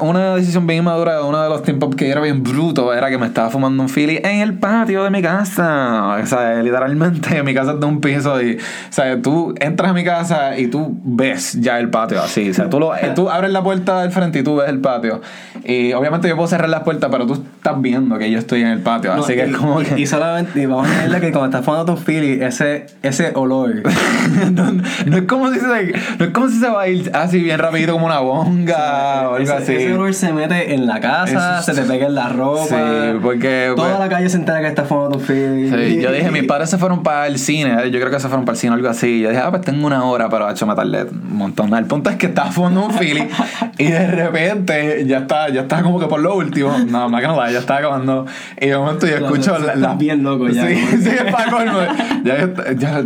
una 0.00 0.34
decisión 0.34 0.66
bien 0.66 0.84
madura, 0.84 1.22
uno 1.22 1.42
de 1.42 1.48
los 1.48 1.62
tiempos 1.62 1.94
que 1.94 2.08
era 2.10 2.20
bien 2.20 2.42
bruto, 2.42 2.92
era 2.92 3.10
que 3.10 3.18
me 3.18 3.26
estaba 3.26 3.50
fumando 3.50 3.82
un 3.82 3.88
Philly 3.88 4.20
en 4.22 4.40
el 4.40 4.54
patio 4.54 5.04
de 5.04 5.10
mi 5.10 5.22
casa. 5.22 6.16
O 6.22 6.26
sea, 6.26 6.62
literalmente 6.62 7.42
mi 7.44 7.54
casa 7.54 7.72
es 7.72 7.80
de 7.80 7.86
un 7.86 8.00
piso 8.00 8.40
y, 8.42 8.56
o 8.56 8.92
sea, 8.92 9.20
tú 9.20 9.54
entras 9.60 9.90
a 9.90 9.94
mi 9.94 10.04
casa 10.04 10.58
y 10.58 10.68
tú 10.68 10.98
ves 11.04 11.54
ya 11.60 11.78
el 11.78 11.90
patio 11.90 12.22
así. 12.22 12.50
O 12.50 12.54
sea, 12.54 12.70
tú, 12.70 12.80
lo, 12.80 12.92
tú 13.14 13.30
abres 13.30 13.50
la 13.50 13.62
puerta 13.62 14.02
del 14.02 14.10
frente 14.10 14.40
y 14.40 14.42
tú 14.42 14.56
ves 14.56 14.68
el 14.68 14.80
patio. 14.80 15.20
Y 15.64 15.92
obviamente 15.92 16.28
yo 16.28 16.36
puedo 16.36 16.48
cerrar 16.48 16.68
las 16.68 16.82
puertas, 16.82 17.10
pero 17.10 17.26
tú 17.26 17.34
estás 17.34 17.80
viendo 17.80 18.18
que 18.18 18.30
yo 18.30 18.38
estoy 18.38 18.62
en 18.62 18.68
el 18.68 18.80
patio. 18.80 19.14
No, 19.14 19.22
así 19.22 19.34
que 19.34 19.46
y, 19.46 19.50
es 19.50 19.56
como 19.56 19.80
que... 19.80 19.98
y 20.00 20.06
solamente, 20.06 20.60
y 20.60 20.66
vamos 20.66 20.86
a 20.86 20.90
añadirle 20.90 21.20
que 21.20 21.32
cuando 21.32 21.46
estás 21.46 21.64
fumando 21.64 21.94
tu 21.94 22.00
Philly, 22.00 22.42
ese, 22.42 22.86
ese 23.02 23.32
olor. 23.34 23.82
no, 24.82 25.10
no 25.10 25.16
es 25.16 25.22
como 25.24 25.52
si 25.52 25.60
se, 25.60 25.66
no 26.18 26.24
es 26.24 26.30
como 26.32 26.48
si 26.48 26.58
se 26.58 26.68
va 26.68 26.82
a 26.82 26.88
ir 26.88 27.10
así 27.14 27.40
bien 27.40 27.58
rapidito 27.58 27.92
como 27.92 28.06
una 28.06 28.20
bonga 28.20 29.28
o 29.30 29.34
algo 29.34 29.38
ese, 29.38 29.52
así. 29.52 29.74
ese 29.74 29.92
olor 29.94 30.14
se 30.14 30.32
mete 30.32 30.74
en 30.74 30.86
la 30.86 31.00
casa, 31.00 31.58
Eso- 31.60 31.72
se 31.72 31.80
te 31.80 31.86
pega 31.88 32.06
en 32.06 32.14
la 32.14 32.28
ropa. 32.28 32.64
Sí, 32.68 32.74
porque 33.22 33.72
Toda 33.76 33.88
pues, 33.88 33.98
la 34.00 34.08
calle 34.08 34.28
se 34.28 34.36
entera 34.36 34.60
que 34.60 34.68
estás 34.68 34.86
fumando 34.88 35.18
Philly. 35.18 35.70
sí, 35.70 36.00
yo 36.00 36.12
dije, 36.12 36.30
mis 36.30 36.44
padres 36.44 36.70
se 36.70 36.78
fueron 36.78 37.02
para 37.02 37.26
el 37.26 37.38
cine, 37.38 37.76
eh, 37.84 37.90
yo 37.90 37.98
creo 38.00 38.10
que 38.10 38.20
se 38.20 38.28
fueron 38.28 38.44
para 38.44 38.54
el 38.54 38.58
cine 38.60 38.72
o 38.72 38.74
algo 38.74 38.88
así. 38.88 39.20
Yo 39.20 39.28
dije, 39.30 39.40
ah, 39.44 39.50
pues 39.50 39.62
tengo 39.62 39.86
una 39.86 40.04
hora, 40.04 40.28
pero 40.28 40.48
hecho 40.50 40.66
me 40.66 40.74
tardé 40.74 41.04
un 41.04 41.36
montón. 41.36 41.74
El 41.74 41.84
punto 41.86 42.10
es 42.10 42.16
que 42.16 42.26
estaba 42.26 42.50
fumando 42.50 42.86
un 42.86 42.92
Philly 42.92 43.28
y 43.78 43.84
de 43.86 44.06
repente 44.06 45.04
ya 45.06 45.18
está, 45.18 45.48
ya 45.48 45.62
está 45.62 45.82
como 45.82 45.98
que 46.00 46.06
por 46.06 46.20
lo 46.20 46.34
último, 46.36 46.76
no, 46.88 47.08
más 47.08 47.20
que 47.20 47.26
nada, 47.28 47.50
ya 47.50 47.58
estaba 47.58 47.80
acabando. 47.80 48.26
Y 48.60 48.66
de 48.68 48.76
momento 48.76 49.06
yo 49.06 49.16
escucho 49.16 49.56
estás 49.56 49.76
la, 49.76 49.88
la- 49.88 49.94
bien 49.94 50.22
loco 50.22 50.48
ya, 50.48 50.66
Sí, 50.66 50.76
sí, 51.02 51.08
es 51.10 51.32
para 51.32 51.50
colmo. 51.50 51.78
Ya, 52.24 52.48
ya, 52.76 53.02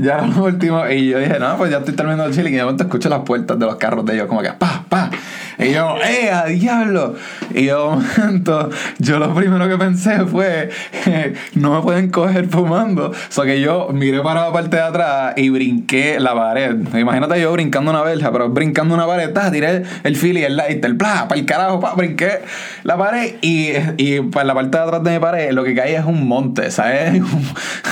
ya 0.00 0.14
era 0.14 0.26
lo 0.26 0.44
último. 0.44 0.71
Y 0.90 1.08
yo 1.08 1.18
dije, 1.18 1.38
no, 1.38 1.56
pues 1.56 1.70
ya 1.70 1.78
estoy 1.78 1.94
terminando 1.94 2.24
el 2.24 2.34
chilling. 2.34 2.54
Y 2.54 2.56
de 2.56 2.62
momento 2.62 2.84
escucho 2.84 3.08
las 3.08 3.20
puertas 3.20 3.58
de 3.58 3.66
los 3.66 3.76
carros 3.76 4.04
de 4.04 4.14
ellos, 4.14 4.26
como 4.26 4.42
que 4.42 4.52
pa, 4.52 4.84
pa. 4.88 5.10
Y 5.58 5.72
yo, 5.72 5.96
¡eh, 6.02 6.30
a 6.30 6.46
diablo! 6.46 7.14
Y 7.54 7.66
de 7.66 7.74
momento, 7.74 8.70
yo 8.98 9.18
lo 9.18 9.34
primero 9.34 9.68
que 9.68 9.76
pensé 9.76 10.24
fue, 10.24 10.70
no 11.54 11.74
me 11.74 11.82
pueden 11.82 12.10
coger 12.10 12.48
fumando. 12.48 13.10
O 13.10 13.14
sea 13.28 13.44
que 13.44 13.60
yo 13.60 13.90
miré 13.92 14.20
para 14.22 14.46
la 14.46 14.52
parte 14.52 14.76
de 14.76 14.82
atrás 14.82 15.34
y 15.36 15.50
brinqué 15.50 16.18
la 16.18 16.34
pared. 16.34 16.76
Imagínate 16.94 17.40
yo 17.40 17.52
brincando 17.52 17.90
una 17.90 18.02
verja, 18.02 18.32
pero 18.32 18.48
brincando 18.48 18.94
una 18.94 19.06
pared, 19.06 19.32
ta, 19.32 19.50
tiré 19.50 19.82
el 20.02 20.16
fili, 20.16 20.42
el 20.42 20.56
light, 20.56 20.84
el 20.84 20.94
bla, 20.94 21.28
para 21.28 21.40
el 21.40 21.46
carajo, 21.46 21.80
pa, 21.80 21.94
brinqué 21.94 22.40
la 22.82 22.96
pared 22.96 23.34
y, 23.42 23.72
y 23.98 24.20
para 24.20 24.46
la 24.46 24.54
parte 24.54 24.78
de 24.78 24.82
atrás 24.82 25.04
de 25.04 25.12
mi 25.12 25.18
pared 25.18 25.52
lo 25.52 25.64
que 25.64 25.74
caía 25.74 26.00
es 26.00 26.06
un 26.06 26.26
monte, 26.26 26.70
¿sabes? 26.70 27.20
Un, 27.20 27.44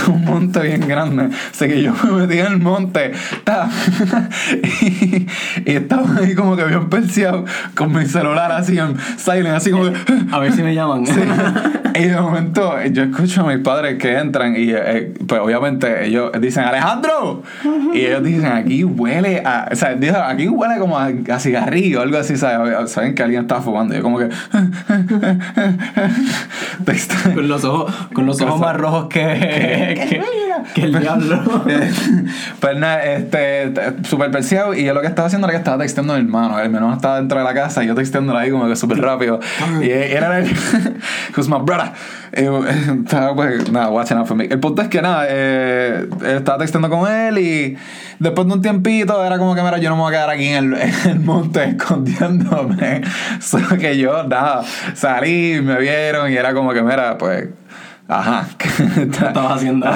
un 0.14 0.24
monte 0.24 0.60
bien 0.60 0.86
grande. 0.88 1.28
Así 1.50 1.68
que 1.68 1.82
yo 1.82 1.92
me 2.04 2.26
metí 2.26 2.38
en 2.38 2.46
el 2.46 2.58
monte, 2.58 2.69
ta, 3.44 3.68
y, 4.82 5.26
y 5.64 5.72
estaba 5.72 6.16
ahí 6.20 6.34
como 6.34 6.56
que 6.56 6.64
bien 6.64 6.88
perseado 6.88 7.44
con 7.74 7.92
mi 7.92 8.06
celular 8.06 8.52
así 8.52 8.78
en 8.78 8.96
silent, 9.16 9.56
así 9.56 9.70
como 9.70 9.84
que... 9.84 9.92
A 10.32 10.38
ver 10.38 10.52
si 10.52 10.62
me 10.62 10.74
llaman. 10.74 11.04
Sí. 11.20 11.20
Y 11.94 12.04
de 12.04 12.20
momento 12.20 12.74
yo 12.92 13.02
escucho 13.02 13.42
a 13.42 13.52
mis 13.52 13.58
padres 13.58 13.98
que 13.98 14.16
entran 14.16 14.54
y 14.56 14.70
eh, 14.70 15.12
pues 15.26 15.40
obviamente 15.40 16.06
ellos 16.06 16.30
dicen 16.40 16.64
Alejandro 16.64 17.42
y 17.92 18.06
ellos 18.06 18.22
dicen 18.22 18.52
aquí 18.52 18.84
huele 18.84 19.42
a 19.44 19.68
o 19.72 19.74
sea 19.74 19.94
dicen, 19.94 20.16
aquí 20.16 20.48
huele 20.48 20.78
como 20.78 20.98
a, 20.98 21.08
a 21.08 21.40
cigarrillo 21.40 21.98
o 21.98 22.02
algo 22.02 22.18
así 22.18 22.36
¿sabes? 22.36 22.92
saben 22.92 23.14
que 23.14 23.22
alguien 23.22 23.42
está 23.42 23.60
fumando 23.60 23.94
y 23.94 23.98
yo 23.98 24.04
como 24.04 24.18
que 24.18 24.28
con 27.34 27.48
los 27.48 27.64
ojos, 27.64 27.92
con 28.12 28.26
los 28.26 28.40
ojos 28.40 28.60
más 28.60 28.76
rojos 28.76 29.08
que, 29.08 29.20
que, 29.20 30.08
que 30.08 30.20
el 30.76 30.98
diablo. 30.98 31.64
pues 32.60 32.76
nada, 32.76 33.04
este, 33.04 33.72
súper 34.04 34.30
perseado 34.30 34.74
y 34.74 34.84
yo 34.84 34.94
lo 34.94 35.00
que 35.00 35.06
estaba 35.06 35.26
haciendo 35.26 35.46
era 35.46 35.52
que 35.52 35.58
estaba 35.58 35.78
texteando 35.78 36.14
a 36.14 36.16
mi 36.16 36.22
hermano. 36.22 36.58
El 36.58 36.66
hermano 36.66 36.92
estaba 36.92 37.16
dentro 37.16 37.38
de 37.38 37.44
la 37.44 37.54
casa 37.54 37.82
y 37.84 37.86
yo 37.86 37.94
texteándolo 37.94 38.38
ahí 38.38 38.50
como 38.50 38.68
que 38.68 38.76
súper 38.76 38.98
rápido. 39.00 39.40
y 39.80 39.90
él 39.90 40.12
era 40.12 40.38
el, 40.38 40.50
who's 41.36 41.48
my 41.48 41.58
brother. 41.62 41.92
Estaba 42.32 43.34
pues, 43.34 43.70
nada, 43.72 43.88
watching 43.88 44.16
out 44.16 44.26
for 44.26 44.36
me. 44.36 44.44
El 44.44 44.60
punto 44.60 44.82
es 44.82 44.88
que 44.88 45.02
nada, 45.02 45.26
eh, 45.28 46.08
estaba 46.36 46.58
texteando 46.58 46.88
con 46.88 47.10
él 47.10 47.38
y 47.38 47.76
después 48.20 48.46
de 48.46 48.54
un 48.54 48.62
tiempito 48.62 49.24
era 49.24 49.38
como 49.38 49.54
que, 49.54 49.62
mira, 49.62 49.78
yo 49.78 49.90
no 49.90 49.96
me 49.96 50.02
voy 50.02 50.14
a 50.14 50.18
quedar 50.18 50.30
aquí 50.30 50.48
en 50.48 50.72
el, 50.72 50.80
en 50.80 51.10
el 51.10 51.20
monte 51.20 51.64
escondiéndome. 51.64 53.02
Solo 53.40 53.76
que 53.78 53.98
yo, 53.98 54.22
nada, 54.24 54.62
salí, 54.94 55.60
me 55.60 55.78
vieron 55.80 56.30
y 56.30 56.36
era 56.36 56.54
como 56.54 56.72
que, 56.72 56.82
mira, 56.82 57.18
pues, 57.18 57.48
ajá. 58.10 58.46
¿Qué 58.58 59.02
estabas 59.02 59.56
haciendo? 59.56 59.86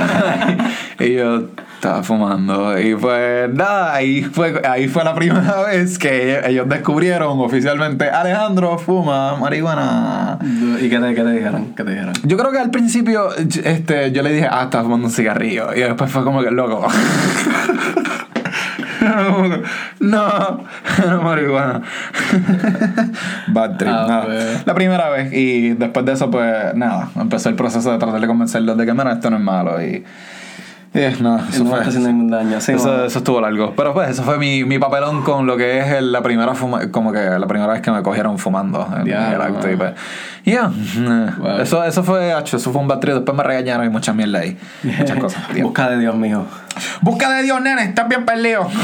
y 1.00 1.14
yo 1.14 1.48
estaba 1.74 2.03
fumando. 2.03 2.79
Y 2.79 2.94
pues 2.94 3.53
nada, 3.53 3.94
ahí 3.94 4.22
fue, 4.22 4.62
ahí 4.66 4.88
fue 4.88 5.05
la 5.05 5.14
primera 5.14 5.62
vez 5.66 5.98
que 5.98 6.40
ellos, 6.46 6.68
descubrieron 6.68 7.38
oficialmente 7.40 8.09
Alejandro 8.09 8.79
fuma 8.79 9.37
marihuana. 9.37 10.38
¿Y 10.81 10.88
qué 10.88 10.98
te, 10.98 11.14
qué 11.14 11.22
te 11.22 11.31
dijeron? 11.33 11.74
¿Qué 11.74 11.85
te 11.85 11.90
dijeron? 11.90 12.14
Yo 12.22 12.37
creo 12.37 12.53
que 12.53 12.59
al 12.59 12.70
principio 12.70 13.31
este, 13.35 14.12
yo 14.12 14.22
le 14.22 14.33
dije, 14.33 14.48
ah, 14.50 14.64
estaba 14.64 14.85
fumando 14.85 15.09
un 15.09 15.12
cigarrillo. 15.12 15.74
Y 15.74 15.81
después 15.81 16.11
fue 16.11 16.24
como 16.24 16.42
que, 16.42 16.50
loco. 16.50 16.87
No, 20.01 20.64
no 21.07 21.23
marihuana. 21.23 21.83
Bad 23.49 23.77
trip, 23.77 23.90
Ah, 23.93 24.07
nada. 24.09 24.25
pues. 24.27 24.67
La 24.67 24.75
primera 24.75 25.09
vez. 25.11 25.33
Y 25.33 25.71
después 25.75 26.05
de 26.07 26.12
eso, 26.12 26.31
pues 26.31 26.75
nada. 26.75 27.09
Empezó 27.17 27.49
el 27.49 27.55
proceso 27.55 27.90
de 27.93 27.99
tratar 27.99 28.21
de 28.21 28.27
convencerlos 28.27 28.77
de 28.77 28.87
que, 28.87 28.93
mira, 28.93 29.12
esto 29.12 29.31
no 29.31 29.37
es 29.37 29.43
malo. 29.43 29.83
Y. 29.83 30.05
y 31.18 31.22
nada, 31.22 31.46
eso 31.50 31.64
no 31.64 31.70
fue. 31.70 31.78
está 31.78 31.88
haciendo 31.88 32.09
ningún 32.09 32.30
daño. 32.30 32.61
Sí, 32.61 32.72
Eso, 32.72 33.04
eso 33.04 33.18
estuvo 33.18 33.40
largo. 33.40 33.74
Pero 33.76 33.92
pues, 33.92 34.11
eso 34.11 34.22
fue 34.22 34.38
mi, 34.38 34.64
mi 34.64 34.78
papelón 34.78 35.22
con 35.22 35.44
lo 35.46 35.57
que 35.57 35.78
es 35.80 35.87
el- 35.92 36.12
la 36.12 36.22
primera 36.22 36.54
fuma, 36.54 36.90
como 36.90 37.12
que 37.12 37.18
la 37.20 37.46
primera 37.48 37.72
vez 37.72 37.83
que 37.83 37.90
me 37.90 38.02
cogieron 38.02 38.38
fumando 38.38 38.88
en 39.00 39.04
Ya, 39.07 39.33
el 39.35 39.40
acto. 39.42 39.70
Y 39.70 39.76
pues, 39.76 39.92
yeah. 40.44 40.70
Wow. 41.38 41.59
Eso, 41.61 41.83
eso 41.85 42.04
fue, 42.04 42.33
eso 42.44 42.59
fue 42.72 42.80
un 42.80 42.87
batrio. 42.88 43.16
Después 43.16 43.37
me 43.37 43.42
regañaron 43.42 43.85
y 43.87 43.88
mucha 43.88 44.12
mierda 44.12 44.38
ahí. 44.38 44.57
Muchas 44.85 45.18
cosas. 45.20 45.42
Busca 45.61 45.90
de 45.90 45.98
Dios, 45.98 46.14
mijo. 46.14 46.46
Busca 47.02 47.30
de 47.30 47.42
Dios, 47.42 47.61
nene, 47.61 47.83
estás 47.85 48.09
bien 48.09 48.24
perdido. 48.24 48.68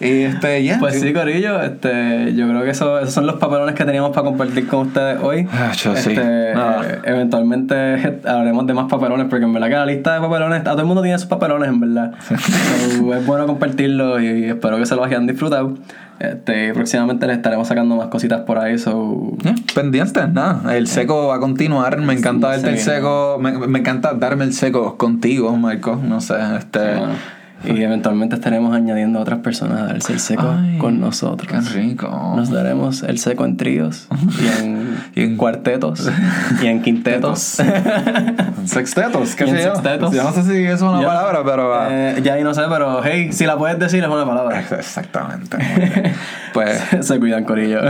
y 0.00 0.22
este, 0.22 0.64
ya. 0.64 0.78
Pues 0.78 1.00
sí, 1.00 1.12
Corillo, 1.12 1.62
este, 1.62 2.34
yo 2.34 2.48
creo 2.48 2.62
que 2.64 2.70
eso, 2.70 2.98
esos 2.98 3.14
son 3.14 3.26
los 3.26 3.36
papelones 3.36 3.74
que 3.74 3.84
teníamos 3.84 4.10
para 4.10 4.24
compartir 4.24 4.66
con 4.66 4.88
ustedes 4.88 5.18
hoy. 5.22 5.46
Ah, 5.52 5.72
yo 5.72 5.94
sí. 5.96 6.10
Este, 6.10 6.54
Nada. 6.54 6.82
eh, 6.88 6.98
eventualmente 7.04 8.20
hablaremos 8.26 8.66
de 8.66 8.74
más 8.74 8.86
papelones, 8.90 9.26
porque 9.30 9.44
en 9.44 9.52
verdad 9.52 9.68
que 9.68 9.74
la 9.74 9.86
lista 9.86 10.14
de 10.14 10.20
papelones, 10.20 10.60
a 10.60 10.64
todo 10.64 10.80
el 10.80 10.86
mundo 10.86 11.02
tiene 11.02 11.18
sus 11.18 11.28
papelones, 11.28 11.68
en 11.68 11.80
verdad. 11.80 12.12
So, 12.26 13.14
es 13.14 13.26
bueno 13.26 13.46
compartirlo 13.46 14.20
y 14.20 14.44
espero 14.44 14.76
que 14.78 14.86
se 14.86 14.96
lo 14.96 15.04
hayan 15.04 15.26
disfrutado. 15.26 15.74
Este, 16.20 16.72
próximamente 16.74 17.26
les 17.26 17.36
estaremos 17.38 17.66
sacando 17.66 17.96
más 17.96 18.06
cositas 18.06 18.42
por 18.42 18.58
ahí, 18.58 18.78
so... 18.78 19.32
Ya, 19.42 19.54
Pendientes, 19.74 20.28
nada. 20.32 20.76
El 20.76 20.86
seco 20.86 21.26
va 21.26 21.36
a 21.36 21.40
continuar. 21.40 21.98
Me 21.98 22.12
encanta 22.14 22.54
Sí, 22.54 22.62
darte 22.62 22.70
el 22.70 22.78
sí. 22.78 22.84
seco. 22.84 23.38
Me, 23.40 23.52
me 23.66 23.80
encanta 23.80 24.14
darme 24.14 24.44
el 24.44 24.52
seco 24.52 24.96
contigo, 24.96 25.56
Marco. 25.56 25.96
No 26.02 26.20
sé, 26.20 26.34
este. 26.56 26.78
Bueno, 26.78 27.14
y 27.66 27.82
eventualmente 27.82 28.34
estaremos 28.36 28.74
añadiendo 28.74 29.18
a 29.18 29.22
otras 29.22 29.38
personas 29.40 29.80
a 29.80 29.86
darse 29.86 30.12
el 30.12 30.20
seco 30.20 30.54
Ay, 30.58 30.78
con 30.78 31.00
nosotros. 31.00 31.50
Qué 31.50 31.80
rico. 31.80 32.08
Nos 32.36 32.50
daremos 32.50 33.02
el 33.02 33.18
seco 33.18 33.44
en 33.44 33.56
tríos 33.56 34.08
y 34.40 34.62
en, 34.64 34.94
Y 35.14 35.22
en- 35.22 35.36
cuartetos 35.36 36.10
y 36.62 36.66
en 36.66 36.82
quintetos. 36.82 37.40
Sextetos, 38.64 39.34
¿qué 39.34 39.46
sé 39.46 39.62
yo? 39.64 39.74
sextetos. 39.74 40.12
Yo 40.14 40.22
no 40.24 40.32
sé 40.32 40.42
si 40.42 40.64
eso 40.64 40.74
es 40.74 40.82
una 40.82 41.02
palabra, 41.06 41.42
pero. 41.44 41.74
ah, 41.74 41.88
Eh, 41.90 42.20
ya 42.22 42.34
ahí 42.34 42.42
no 42.44 42.54
sé, 42.54 42.62
pero 42.68 43.02
hey, 43.04 43.32
si 43.32 43.44
la 43.46 43.56
puedes 43.56 43.78
decir 43.78 44.02
es 44.02 44.08
una 44.08 44.24
palabra. 44.26 44.60
Exactamente. 44.60 45.56
pues. 46.54 46.80
Se 47.00 47.18
cuidan, 47.18 47.44
Corillo. 47.44 47.80